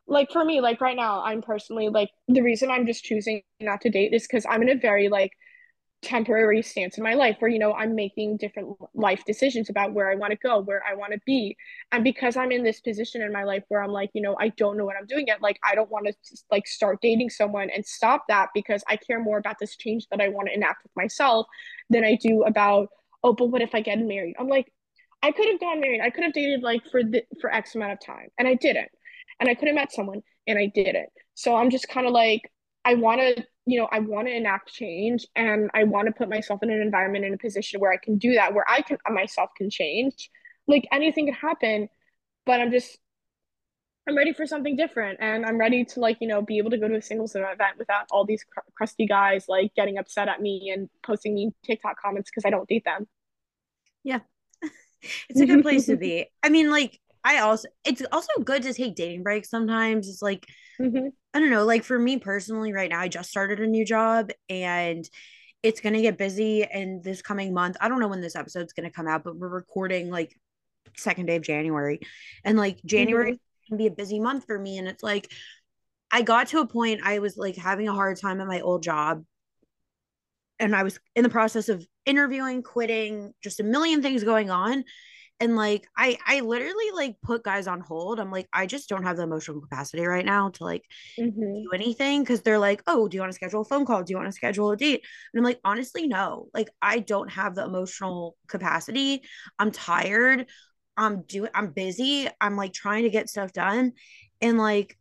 [0.07, 3.81] like for me, like right now, I'm personally like the reason I'm just choosing not
[3.81, 5.31] to date is because I'm in a very like
[6.01, 10.09] temporary stance in my life where you know i'm making different life decisions about where
[10.09, 11.55] i want to go where i want to be.
[11.91, 14.49] And because i'm in this position in my life where i'm like you know i
[14.49, 16.13] don't know what i'm doing yet like i don't want to
[16.49, 20.19] like start dating someone and stop that because i care more about this change that
[20.19, 21.45] i want to enact with myself
[21.91, 22.89] than i do about
[23.23, 24.35] oh but what if i get married?
[24.39, 24.71] I'm like
[25.21, 26.01] i could have gone married.
[26.01, 28.89] I could have dated like for the for x amount of time and i didn't.
[29.39, 31.09] And i could have met someone and i didn't.
[31.35, 32.41] So i'm just kind of like
[32.85, 36.29] i want to you know, I want to enact change and I want to put
[36.29, 38.97] myself in an environment in a position where I can do that, where I can
[39.09, 40.29] myself can change.
[40.67, 41.89] Like anything can happen,
[42.45, 42.97] but I'm just
[44.07, 46.77] I'm ready for something different and I'm ready to like, you know, be able to
[46.77, 50.41] go to a singles event without all these cr- crusty guys like getting upset at
[50.41, 53.07] me and posting me TikTok comments because I don't date them.
[54.03, 54.19] Yeah.
[55.29, 56.25] it's a good place to be.
[56.41, 60.09] I mean, like I also it's also good to take dating breaks sometimes.
[60.09, 60.47] It's like
[60.81, 61.07] mm-hmm.
[61.33, 64.31] I don't know, like for me personally right now I just started a new job
[64.49, 65.07] and
[65.63, 67.77] it's going to get busy in this coming month.
[67.79, 70.35] I don't know when this episode's going to come out, but we're recording like
[70.97, 71.99] second day of January.
[72.43, 73.67] And like January mm-hmm.
[73.67, 75.31] can be a busy month for me and it's like
[76.11, 78.83] I got to a point I was like having a hard time at my old
[78.83, 79.23] job
[80.59, 84.83] and I was in the process of interviewing, quitting, just a million things going on
[85.41, 89.03] and like i i literally like put guys on hold i'm like i just don't
[89.03, 90.85] have the emotional capacity right now to like
[91.19, 91.53] mm-hmm.
[91.53, 94.11] do anything because they're like oh do you want to schedule a phone call do
[94.11, 97.55] you want to schedule a date and i'm like honestly no like i don't have
[97.55, 99.21] the emotional capacity
[99.59, 100.47] i'm tired
[100.97, 102.27] I'm doing I'm busy.
[102.39, 103.93] I'm like trying to get stuff done.
[104.41, 104.97] And like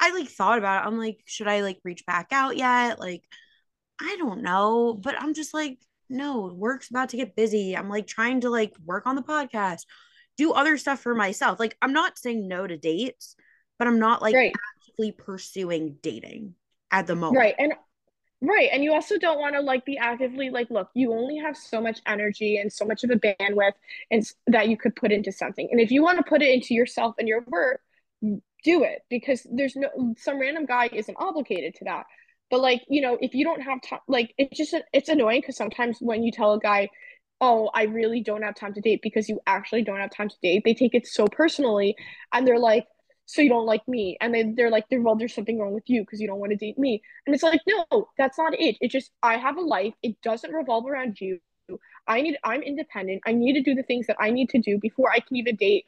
[0.00, 0.88] I like thought about it.
[0.88, 2.98] I'm like, should I like reach back out yet?
[2.98, 3.22] Like,
[4.00, 4.94] I don't know.
[4.94, 5.78] But I'm just like,
[6.08, 7.76] no, work's about to get busy.
[7.76, 9.82] I'm like trying to like work on the podcast,
[10.36, 11.58] do other stuff for myself.
[11.58, 13.36] Like, I'm not saying no to dates,
[13.78, 14.52] but I'm not like right.
[14.80, 16.54] actively pursuing dating
[16.90, 17.38] at the moment.
[17.38, 17.54] Right.
[17.58, 17.72] And
[18.40, 18.68] right.
[18.72, 21.80] And you also don't want to like be actively like, look, you only have so
[21.80, 23.72] much energy and so much of a bandwidth
[24.10, 25.68] and that you could put into something.
[25.70, 27.80] And if you want to put it into yourself and your work,
[28.64, 32.06] do it because there's no some random guy isn't obligated to that
[32.50, 35.56] but like you know if you don't have time like it's just it's annoying because
[35.56, 36.88] sometimes when you tell a guy
[37.40, 40.36] oh i really don't have time to date because you actually don't have time to
[40.42, 41.94] date they take it so personally
[42.32, 42.86] and they're like
[43.26, 46.02] so you don't like me and they, they're like well there's something wrong with you
[46.02, 48.90] because you don't want to date me and it's like no that's not it it
[48.90, 51.38] just i have a life it doesn't revolve around you
[52.06, 53.22] I need I'm independent.
[53.26, 55.56] I need to do the things that I need to do before I can even
[55.56, 55.86] date.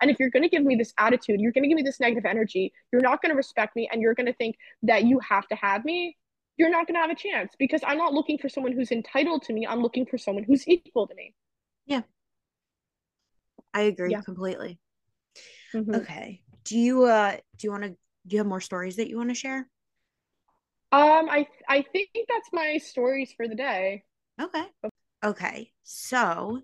[0.00, 2.00] And if you're going to give me this attitude, you're going to give me this
[2.00, 5.18] negative energy, you're not going to respect me, and you're going to think that you
[5.20, 6.16] have to have me,
[6.56, 9.42] you're not going to have a chance because I'm not looking for someone who's entitled
[9.44, 9.66] to me.
[9.66, 11.34] I'm looking for someone who's equal to me.
[11.86, 12.02] Yeah.
[13.72, 14.22] I agree yeah.
[14.22, 14.78] completely.
[15.74, 15.94] Mm-hmm.
[15.94, 16.42] Okay.
[16.64, 19.30] Do you uh do you want to do you have more stories that you want
[19.30, 19.68] to share?
[20.90, 24.04] Um I I think that's my stories for the day.
[24.40, 24.64] Okay.
[25.24, 25.72] Okay.
[25.82, 26.62] So,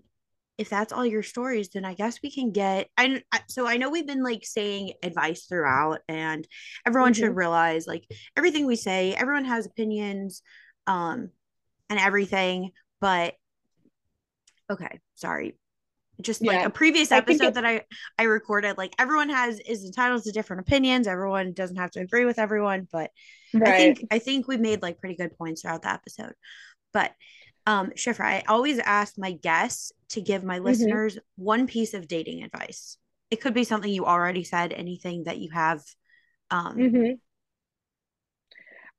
[0.57, 2.87] if that's all your stories, then I guess we can get.
[2.97, 6.47] And so I know we've been like saying advice throughout, and
[6.85, 7.23] everyone mm-hmm.
[7.23, 8.05] should realize like
[8.37, 10.41] everything we say, everyone has opinions,
[10.87, 11.29] um,
[11.89, 12.71] and everything.
[13.01, 13.33] But
[14.69, 15.57] okay, sorry,
[16.21, 16.53] just yeah.
[16.53, 17.81] like a previous episode it, that I
[18.17, 18.77] I recorded.
[18.77, 21.07] Like everyone has is entitled to different opinions.
[21.07, 23.11] Everyone doesn't have to agree with everyone, but
[23.53, 23.67] right.
[23.67, 26.33] I think I think we made like pretty good points throughout the episode.
[26.93, 27.11] But
[27.67, 30.65] um, Shifra, I always ask my guests to give my mm-hmm.
[30.65, 32.97] listeners one piece of dating advice.
[33.31, 35.81] It could be something you already said, anything that you have.
[36.51, 37.11] Um, mm-hmm.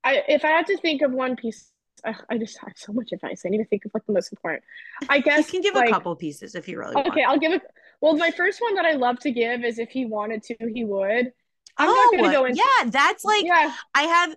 [0.03, 1.71] I, if I had to think of one piece,
[2.05, 3.43] I, I, just have so much advice.
[3.47, 4.65] I need to think of like the most important.
[5.09, 7.09] I guess you can give like, a couple pieces if you really okay, want.
[7.09, 7.63] Okay, I'll give it.
[8.01, 10.85] Well, my first one that I love to give is if he wanted to, he
[10.85, 11.33] would.
[11.79, 12.59] I'm oh, not going to go into.
[12.59, 13.73] Yeah, that's like yeah.
[13.95, 14.37] I have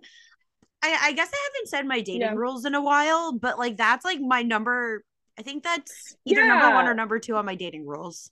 [0.81, 2.33] I, I guess I haven't said my dating yeah.
[2.33, 5.03] rules in a while, but like that's like my number.
[5.39, 6.47] I think that's either yeah.
[6.47, 8.29] number one or number two on my dating rules.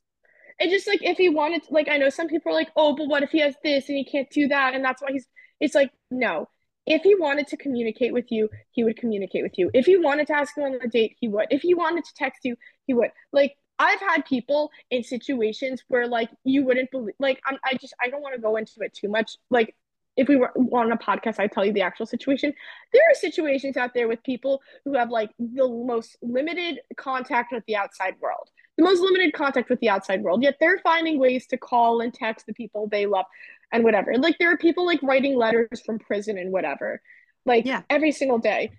[0.60, 2.96] It just like if he wanted, to, like I know some people are like, oh,
[2.96, 5.26] but what if he has this and he can't do that, and that's why he's.
[5.62, 6.50] It's like no.
[6.86, 9.70] If he wanted to communicate with you, he would communicate with you.
[9.74, 11.48] If he wanted to ask you on a date, he would.
[11.50, 12.56] If he wanted to text you,
[12.88, 13.12] he would.
[13.32, 17.16] Like I've had people in situations where like you wouldn't believe.
[17.20, 19.38] Like I'm, I just I don't want to go into it too much.
[19.50, 19.76] Like
[20.18, 22.54] if we were on a podcast, I'd tell you the actual situation.
[22.92, 27.64] There are situations out there with people who have like the most limited contact with
[27.68, 31.46] the outside world, the most limited contact with the outside world, yet they're finding ways
[31.48, 33.26] to call and text the people they love
[33.72, 34.18] and whatever.
[34.18, 37.02] Like there are people like writing letters from prison and whatever,
[37.46, 37.84] like yeah.
[37.90, 38.72] every single day.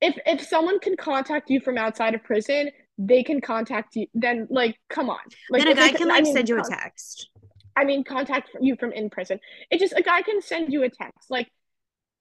[0.00, 4.06] If if someone can contact you from outside of prison, they can contact you.
[4.14, 5.20] Then like, come on.
[5.50, 7.30] Like, then a guy can like I mean, send you a text
[7.76, 9.38] I mean, contact you from in prison.
[9.70, 11.30] It just a guy can send you a text.
[11.30, 11.50] Like,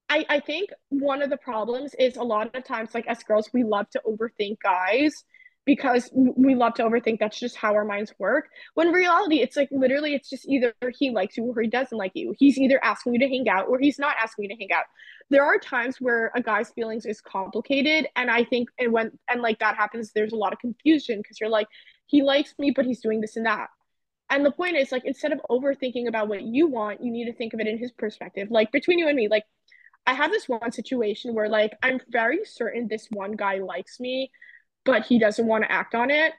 [0.09, 3.49] I I think one of the problems is a lot of times, like as girls,
[3.53, 5.23] we love to overthink guys
[5.65, 7.19] because we love to overthink.
[7.19, 8.49] That's just how our minds work.
[8.75, 12.11] When reality, it's like literally, it's just either he likes you or he doesn't like
[12.13, 12.35] you.
[12.37, 14.85] He's either asking you to hang out or he's not asking you to hang out.
[15.31, 19.41] There are times where a guy's feelings is complicated, and I think, and when and
[19.41, 21.67] like that happens, there's a lot of confusion because you're like,
[22.05, 23.69] he likes me, but he's doing this and that
[24.29, 27.33] and the point is like instead of overthinking about what you want you need to
[27.33, 28.49] think of it in his perspective.
[28.51, 29.43] Like between you and me like
[30.07, 34.31] i have this one situation where like i'm very certain this one guy likes me
[34.83, 36.33] but he doesn't want to act on it.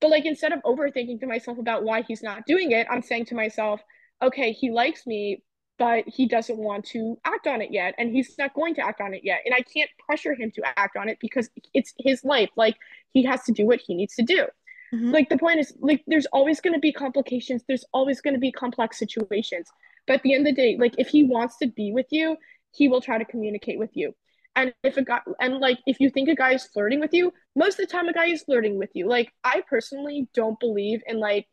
[0.00, 3.26] But like instead of overthinking to myself about why he's not doing it i'm saying
[3.26, 3.80] to myself
[4.22, 5.42] okay he likes me
[5.78, 9.00] but he doesn't want to act on it yet and he's not going to act
[9.00, 12.24] on it yet and i can't pressure him to act on it because it's his
[12.24, 12.50] life.
[12.56, 12.76] Like
[13.12, 14.46] he has to do what he needs to do
[14.94, 15.10] Mm-hmm.
[15.10, 17.62] Like the point is, like there's always going to be complications.
[17.66, 19.68] There's always going to be complex situations.
[20.06, 22.36] But at the end of the day, like if he wants to be with you,
[22.72, 24.14] he will try to communicate with you.
[24.54, 27.32] And if a guy and like if you think a guy is flirting with you,
[27.54, 29.08] most of the time a guy is flirting with you.
[29.08, 31.46] Like I personally don't believe in like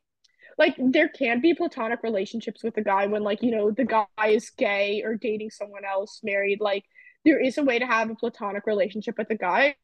[0.57, 4.05] like there can be platonic relationships with a guy when like you know the guy
[4.27, 6.83] is gay or dating someone else married like
[7.25, 9.75] there is a way to have a platonic relationship with a guy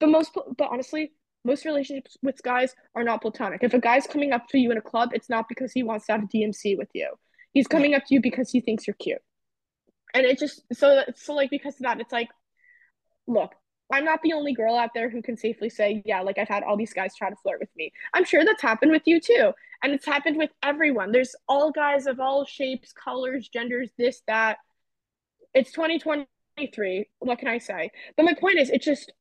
[0.00, 1.12] but most but honestly
[1.44, 3.62] most relationships with guys are not platonic.
[3.62, 6.06] If a guy's coming up to you in a club, it's not because he wants
[6.06, 7.08] to have a DMC with you.
[7.52, 9.20] He's coming up to you because he thinks you're cute.
[10.14, 12.28] And it just so so like because of that, it's like,
[13.26, 13.52] look,
[13.92, 16.62] I'm not the only girl out there who can safely say, yeah, like I've had
[16.62, 17.92] all these guys try to flirt with me.
[18.14, 19.52] I'm sure that's happened with you too.
[19.82, 21.12] And it's happened with everyone.
[21.12, 24.58] There's all guys of all shapes, colors, genders, this, that.
[25.54, 27.08] It's 2023.
[27.18, 27.90] What can I say?
[28.16, 29.12] But my point is, it's just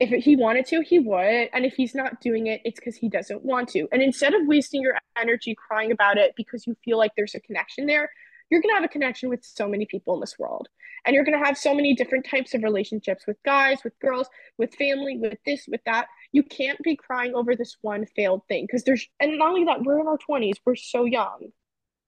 [0.00, 1.48] if he wanted to, he would.
[1.52, 3.88] And if he's not doing it, it's because he doesn't want to.
[3.90, 7.40] And instead of wasting your energy crying about it because you feel like there's a
[7.40, 8.10] connection there,
[8.50, 10.68] you're going to have a connection with so many people in this world.
[11.04, 14.28] And you're going to have so many different types of relationships with guys, with girls,
[14.56, 16.06] with family, with this, with that.
[16.32, 19.82] You can't be crying over this one failed thing because there's, and not only that,
[19.82, 21.48] we're in our 20s, we're so young.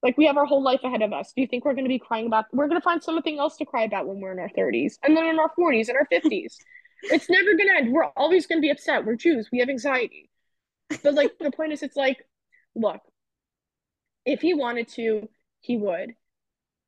[0.03, 1.31] Like we have our whole life ahead of us.
[1.35, 2.45] Do you think we're going to be crying about?
[2.51, 5.15] We're going to find something else to cry about when we're in our 30s and
[5.15, 6.57] then in our 40s and our 50s.
[7.03, 7.91] It's never to end.
[7.93, 9.05] We're always to be upset.
[9.05, 9.49] We're Jews.
[9.51, 10.29] We have anxiety.
[11.03, 12.17] But like the point is, it's like,
[12.75, 12.99] look,
[14.25, 15.29] if he wanted to,
[15.61, 16.15] he would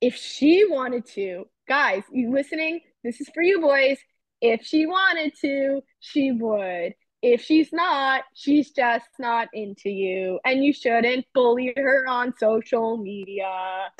[0.03, 2.81] if she wanted to, guys, you listening?
[3.05, 3.97] This is for you boys.
[4.41, 6.93] If she wanted to, she would.
[7.21, 10.41] If she's not, she's just not into you.
[10.43, 13.93] And you shouldn't bully her on social media.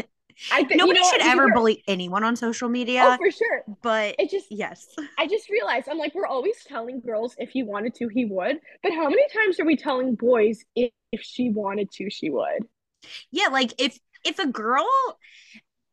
[0.52, 3.02] I th- Nobody you know should ever bully anyone on social media.
[3.04, 3.64] Oh, for sure.
[3.82, 4.86] But it just yes.
[5.18, 8.58] I just realized I'm like, we're always telling girls if he wanted to, he would.
[8.82, 12.66] But how many times are we telling boys if, if she wanted to, she would?
[13.30, 14.88] Yeah, like if if a girl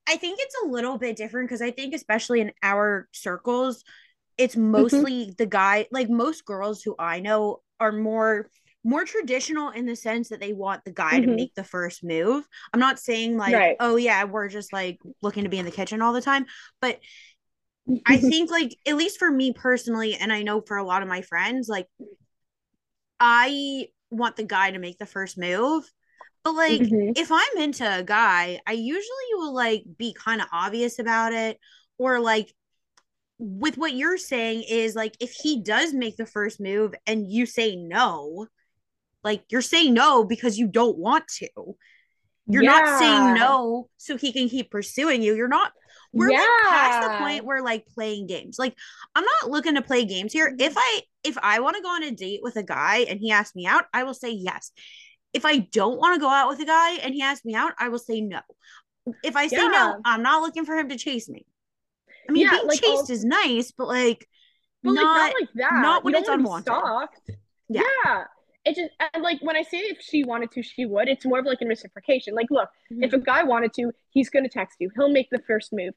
[0.08, 3.84] I think it's a little bit different because I think especially in our circles,
[4.38, 4.72] it's mm-hmm.
[4.72, 5.32] mostly mm-hmm.
[5.38, 8.50] the guy like most girls who I know are more
[8.86, 11.32] more traditional in the sense that they want the guy mm-hmm.
[11.32, 12.46] to make the first move.
[12.74, 13.76] I'm not saying like, right.
[13.80, 16.46] oh yeah, we're just like looking to be in the kitchen all the time,
[16.80, 17.00] but
[18.06, 21.08] I think like at least for me personally and I know for a lot of
[21.08, 21.86] my friends like
[23.20, 25.84] I want the guy to make the first move
[26.46, 27.14] but like mm-hmm.
[27.16, 31.60] if I'm into a guy, I usually will like be kind of obvious about it
[31.98, 32.54] or like
[33.40, 37.48] with what you're saying is like if he does make the first move and you
[37.48, 38.46] say no,
[39.26, 41.50] like you're saying no because you don't want to.
[42.48, 42.70] You're yeah.
[42.70, 45.36] not saying no so he can keep pursuing you.
[45.36, 45.74] You're not
[46.14, 46.38] we're yeah.
[46.38, 48.58] like past the point where like playing games.
[48.58, 48.76] Like
[49.16, 50.56] I'm not looking to play games here.
[50.58, 50.78] If mm-hmm.
[50.78, 53.56] I if I want to go on a date with a guy and he asks
[53.56, 54.72] me out, I will say yes
[55.36, 57.74] if I don't want to go out with a guy and he asks me out,
[57.78, 58.40] I will say no.
[59.22, 59.68] If I say yeah.
[59.68, 61.46] no, I'm not looking for him to chase me.
[62.28, 64.26] I mean, being like chased is nice, but like,
[64.82, 65.82] but not, like, not like that.
[65.82, 66.74] Not when it's unwanted.
[67.68, 67.82] Yeah.
[68.06, 68.24] yeah.
[68.66, 71.08] It just and like when I say if she wanted to, she would.
[71.08, 72.34] It's more of like a reciprocation.
[72.34, 73.04] Like, look, mm-hmm.
[73.04, 74.90] if a guy wanted to, he's gonna text you.
[74.96, 75.94] He'll make the first move.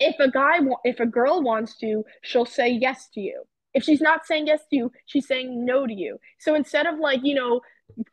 [0.00, 3.42] If a guy, if a girl wants to, she'll say yes to you.
[3.74, 6.18] If she's not saying yes to you, she's saying no to you.
[6.38, 7.60] So instead of like, you know,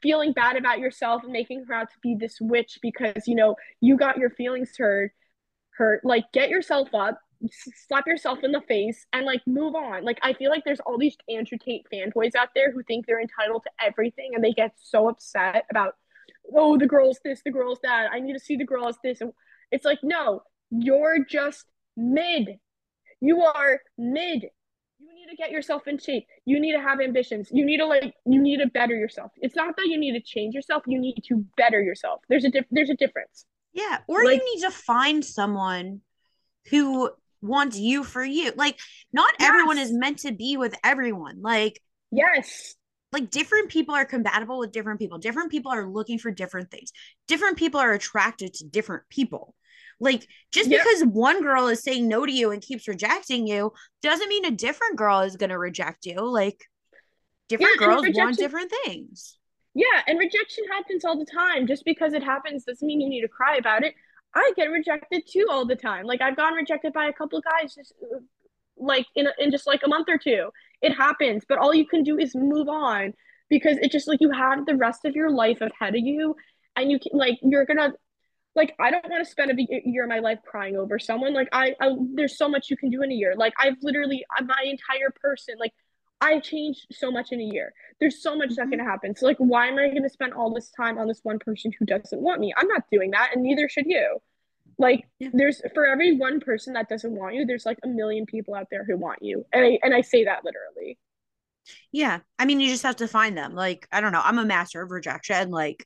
[0.01, 3.55] feeling bad about yourself and making her out to be this witch because you know
[3.81, 5.11] you got your feelings hurt
[5.77, 7.19] hurt like get yourself up
[7.87, 10.03] slap yourself in the face and like move on.
[10.03, 13.21] Like i feel like there's all these andrew tate fanboys out there who think they're
[13.21, 15.95] entitled to everything and they get so upset about
[16.53, 19.21] oh the girl's this the girl's that i need to see the girl as this.
[19.21, 19.31] And
[19.71, 20.43] it's like no
[20.79, 21.65] you're just
[21.95, 22.59] mid.
[23.21, 24.43] You are mid.
[24.99, 26.25] You need to get yourself in shape.
[26.45, 27.49] You need to have ambitions.
[27.51, 29.31] You need to like you need to better yourself.
[29.37, 30.83] It's not that you need to change yourself.
[30.87, 32.21] You need to better yourself.
[32.29, 33.45] There's a diff- there's a difference.
[33.73, 36.01] Yeah or like, you need to find someone
[36.69, 37.09] who
[37.43, 38.79] wants you for you like
[39.11, 39.49] not yes.
[39.49, 41.81] everyone is meant to be with everyone like
[42.11, 42.75] yes
[43.11, 46.91] like different people are compatible with different people different people are looking for different things
[47.27, 49.53] different people are attracted to different people
[49.99, 50.83] like just yep.
[50.83, 53.71] because one girl is saying no to you and keeps rejecting you
[54.01, 56.19] doesn't mean a different girl is going to reject you.
[56.19, 56.65] Like
[57.47, 59.37] different yeah, girls want different things.
[59.73, 61.67] Yeah, and rejection happens all the time.
[61.67, 63.95] Just because it happens doesn't mean you need to cry about it.
[64.35, 66.05] I get rejected too all the time.
[66.05, 68.19] Like I've gotten rejected by a couple guys just uh,
[68.77, 70.49] like in a, in just like a month or two.
[70.81, 73.13] It happens, but all you can do is move on
[73.49, 76.35] because it just like you have the rest of your life ahead of you
[76.75, 77.93] and you can like you're to
[78.55, 79.55] like I don't want to spend a
[79.85, 81.33] year of my life crying over someone.
[81.33, 83.33] Like I, I, there's so much you can do in a year.
[83.35, 85.55] Like I've literally uh, my entire person.
[85.59, 85.73] Like
[86.23, 87.73] I changed so much in a year.
[87.99, 88.69] There's so much mm-hmm.
[88.69, 89.15] that can happen.
[89.15, 91.71] So like, why am I going to spend all this time on this one person
[91.77, 92.53] who doesn't want me?
[92.55, 94.19] I'm not doing that, and neither should you.
[94.79, 95.29] Like yeah.
[95.33, 98.67] there's for every one person that doesn't want you, there's like a million people out
[98.71, 100.97] there who want you, and I and I say that literally.
[101.91, 103.53] Yeah, I mean, you just have to find them.
[103.53, 105.51] Like I don't know, I'm a master of rejection.
[105.51, 105.85] Like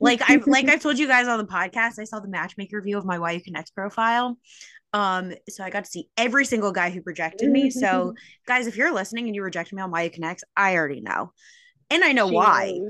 [0.00, 2.98] like I've like I've told you guys on the podcast, I saw the matchmaker view
[2.98, 4.38] of my YU Connect profile.
[4.92, 7.70] Um, so I got to see every single guy who rejected me.
[7.78, 8.14] So
[8.46, 11.32] guys, if you're listening and you reject me on YU Connects, I already know.
[11.90, 12.80] And I know why.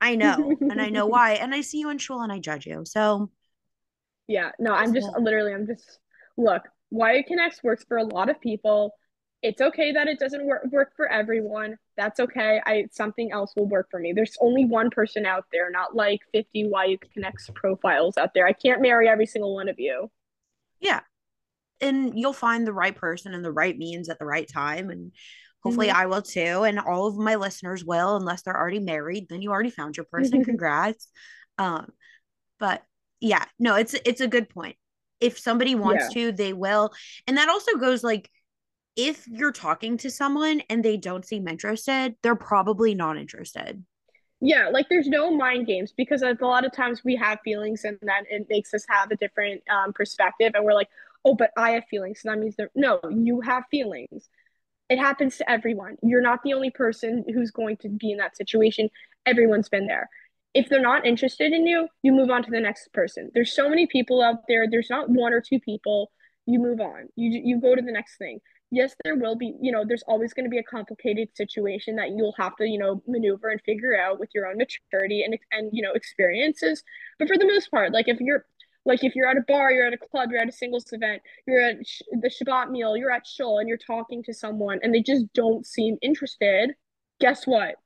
[0.00, 0.56] I know.
[0.60, 1.32] and I know why.
[1.34, 2.84] And I see you in shul and I judge you.
[2.84, 3.30] So
[4.28, 5.98] yeah, no, I'm just literally I'm just
[6.36, 8.94] look, YU Connects works for a lot of people
[9.42, 11.76] it's okay that it doesn't work work for everyone.
[11.96, 12.60] That's okay.
[12.64, 14.12] I something else will work for me.
[14.12, 18.46] There's only one person out there, not like 50 YU Connects profiles out there.
[18.46, 20.10] I can't marry every single one of you.
[20.80, 21.00] Yeah.
[21.82, 24.88] And you'll find the right person and the right means at the right time.
[24.88, 25.12] And
[25.62, 25.96] hopefully mm-hmm.
[25.96, 26.64] I will too.
[26.64, 29.26] And all of my listeners will, unless they're already married.
[29.28, 30.44] Then you already found your person.
[30.44, 31.08] Congrats.
[31.58, 31.88] Um,
[32.58, 32.82] but
[33.20, 34.76] yeah, no, it's it's a good point.
[35.20, 36.30] If somebody wants yeah.
[36.30, 36.92] to, they will.
[37.26, 38.30] And that also goes like
[38.96, 43.84] if you're talking to someone and they don't seem interested, they're probably not interested.
[44.40, 47.96] Yeah, like there's no mind games because a lot of times we have feelings and
[48.02, 50.88] then it makes us have a different um, perspective and we're like,
[51.24, 52.20] oh, but I have feelings.
[52.22, 54.28] So that means that no, you have feelings.
[54.88, 55.96] It happens to everyone.
[56.02, 58.90] You're not the only person who's going to be in that situation.
[59.24, 60.10] Everyone's been there.
[60.54, 63.30] If they're not interested in you, you move on to the next person.
[63.32, 64.66] There's so many people out there.
[64.70, 66.10] There's not one or two people.
[66.44, 67.08] You move on.
[67.16, 68.40] You you go to the next thing
[68.72, 72.10] yes, there will be, you know, there's always going to be a complicated situation that
[72.10, 75.70] you'll have to, you know, maneuver and figure out with your own maturity and and
[75.72, 76.82] you know experiences.
[77.18, 78.46] But for the most part, like if you're
[78.84, 81.22] like if you're at a bar, you're at a club, you're at a singles event,
[81.46, 84.94] you're at sh- the Shabbat meal, you're at shul, and you're talking to someone, and
[84.94, 86.72] they just don't seem interested.
[87.20, 87.76] Guess what?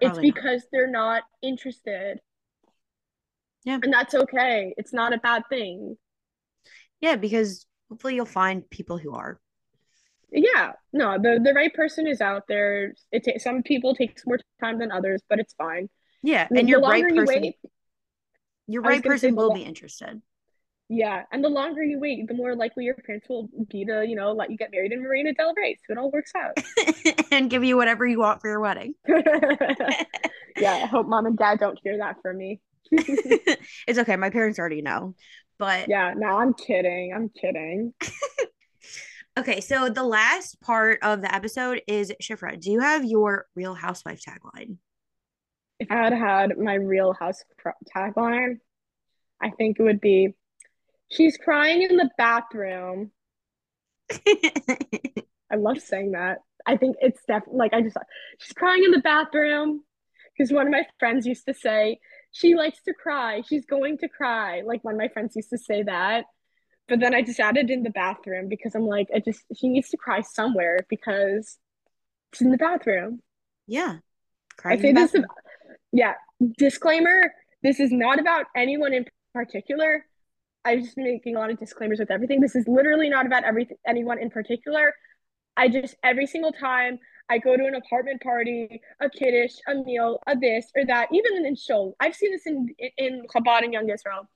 [0.00, 0.68] It's because not.
[0.72, 2.18] they're not interested.
[3.64, 4.74] Yeah, and that's okay.
[4.76, 5.96] It's not a bad thing.
[7.00, 9.38] Yeah, because hopefully you'll find people who are
[10.32, 14.38] yeah no the the right person is out there it takes some people takes more
[14.62, 15.88] time than others but it's fine
[16.22, 17.71] yeah and the your right person you wait,
[18.72, 20.22] your right person will be interested.
[20.88, 24.16] Yeah and the longer you wait the more likely your parents will be to you
[24.16, 25.78] know let you get married in marina del rey.
[25.86, 26.58] So it all works out.
[27.32, 28.94] And give you whatever you want for your wedding.
[30.58, 32.60] Yeah i hope mom and dad don't hear that from me.
[32.92, 35.14] It's okay my parents already know
[35.58, 37.94] but yeah no i'm kidding i'm kidding.
[39.38, 42.60] Okay, so the last part of the episode is Shifra.
[42.60, 44.76] Do you have your Real Housewife tagline?
[45.82, 47.42] If I had had my Real House
[47.94, 48.58] tagline,
[49.40, 50.34] I think it would be,
[51.10, 53.10] "She's crying in the bathroom."
[55.50, 56.38] I love saying that.
[56.64, 57.96] I think it's definitely like I just
[58.38, 59.82] she's crying in the bathroom
[60.32, 61.98] because one of my friends used to say
[62.30, 63.42] she likes to cry.
[63.44, 64.62] She's going to cry.
[64.64, 66.26] Like one of my friends used to say that.
[66.88, 69.90] But then I just added in the bathroom because I'm like, I just she needs
[69.90, 71.58] to cry somewhere because
[72.32, 73.20] it's in the bathroom.
[73.66, 73.96] Yeah.
[74.56, 75.24] Cry I say this is,
[75.92, 76.14] yeah.
[76.58, 77.32] Disclaimer,
[77.62, 80.04] this is not about anyone in particular.
[80.64, 82.40] I'm just making a lot of disclaimers with everything.
[82.40, 84.94] This is literally not about everything anyone in particular.
[85.56, 90.18] I just every single time I go to an apartment party, a kiddush, a meal,
[90.26, 91.96] a this or that, even in shul.
[92.00, 94.28] I've seen this in in Chabad and Young Israel.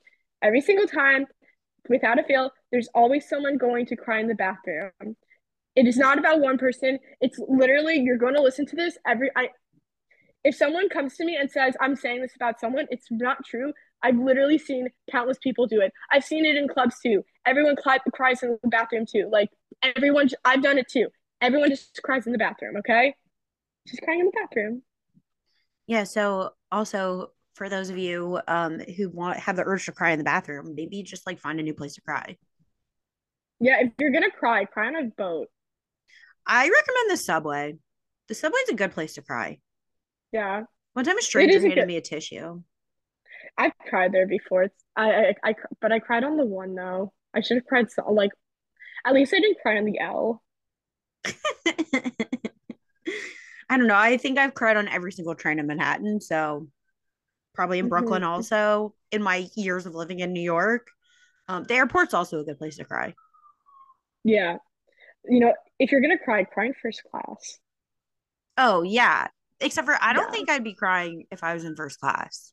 [0.43, 1.27] Every single time
[1.89, 5.17] without a fail, there's always someone going to cry in the bathroom.
[5.75, 6.99] It is not about one person.
[7.21, 9.51] It's literally you're going to listen to this every I
[10.47, 13.72] if someone comes to me and says I'm saying this about someone, it's not true.
[14.05, 15.92] I've literally seen countless people do it.
[16.12, 17.24] I've seen it in clubs too.
[17.44, 19.28] Everyone cry, cries in the bathroom too.
[19.30, 19.51] Like
[19.82, 21.09] everyone, I've done it too.
[21.40, 22.76] Everyone just cries in the bathroom.
[22.76, 23.14] Okay,
[23.88, 24.82] just crying in the bathroom.
[25.88, 26.05] Yeah.
[26.05, 30.18] So also for those of you um, who want have the urge to cry in
[30.18, 32.36] the bathroom, maybe just like find a new place to cry.
[33.59, 35.49] Yeah, if you're gonna cry, cry on a boat.
[36.47, 37.74] I recommend the subway.
[38.28, 39.59] The subway's a good place to cry.
[40.37, 40.64] Yeah.
[40.93, 41.89] One time a stranger handed good...
[41.89, 42.62] me a tissue.
[43.57, 44.64] I've cried there before.
[44.64, 47.14] It's, I, I, I, but I cried on the one though.
[47.34, 48.32] I should have cried so, like,
[49.07, 50.43] at least I didn't cry on the L.
[53.68, 53.97] I don't know.
[53.97, 56.68] I think I've cried on every single train in Manhattan, so
[57.55, 58.30] probably in Brooklyn mm-hmm.
[58.30, 60.89] also in my years of living in New York.
[61.49, 63.14] Um, the airport's also a good place to cry.
[64.22, 64.59] Yeah.
[65.24, 67.59] You know, if you're gonna cry, cry in first class.
[68.59, 69.28] Oh yeah.
[69.61, 70.31] Except for I don't yeah.
[70.31, 72.53] think I'd be crying if I was in first class.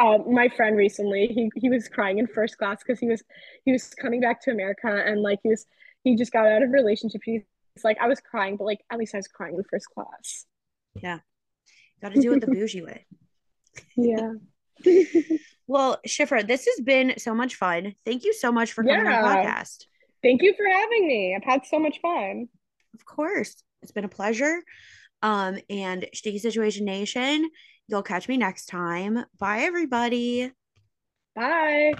[0.00, 3.22] Um, my friend recently, he he was crying in first class because he was
[3.64, 5.66] he was coming back to America and like he was
[6.04, 7.20] he just got out of a relationship.
[7.24, 7.42] He's
[7.82, 10.46] like, I was crying, but like at least I was crying in first class.
[10.94, 11.18] Yeah.
[12.00, 13.06] Gotta do it the bougie way.
[13.96, 14.32] Yeah.
[15.68, 17.94] well, Shifra, this has been so much fun.
[18.04, 19.22] Thank you so much for coming yeah.
[19.22, 19.84] on the podcast.
[20.20, 21.36] Thank you for having me.
[21.36, 22.48] I've had so much fun.
[22.94, 23.62] Of course.
[23.82, 24.62] It's been a pleasure.
[25.22, 27.50] Um, and Shticky Situation Nation,
[27.88, 29.24] you'll catch me next time.
[29.38, 30.52] Bye, everybody.
[31.34, 31.94] Bye.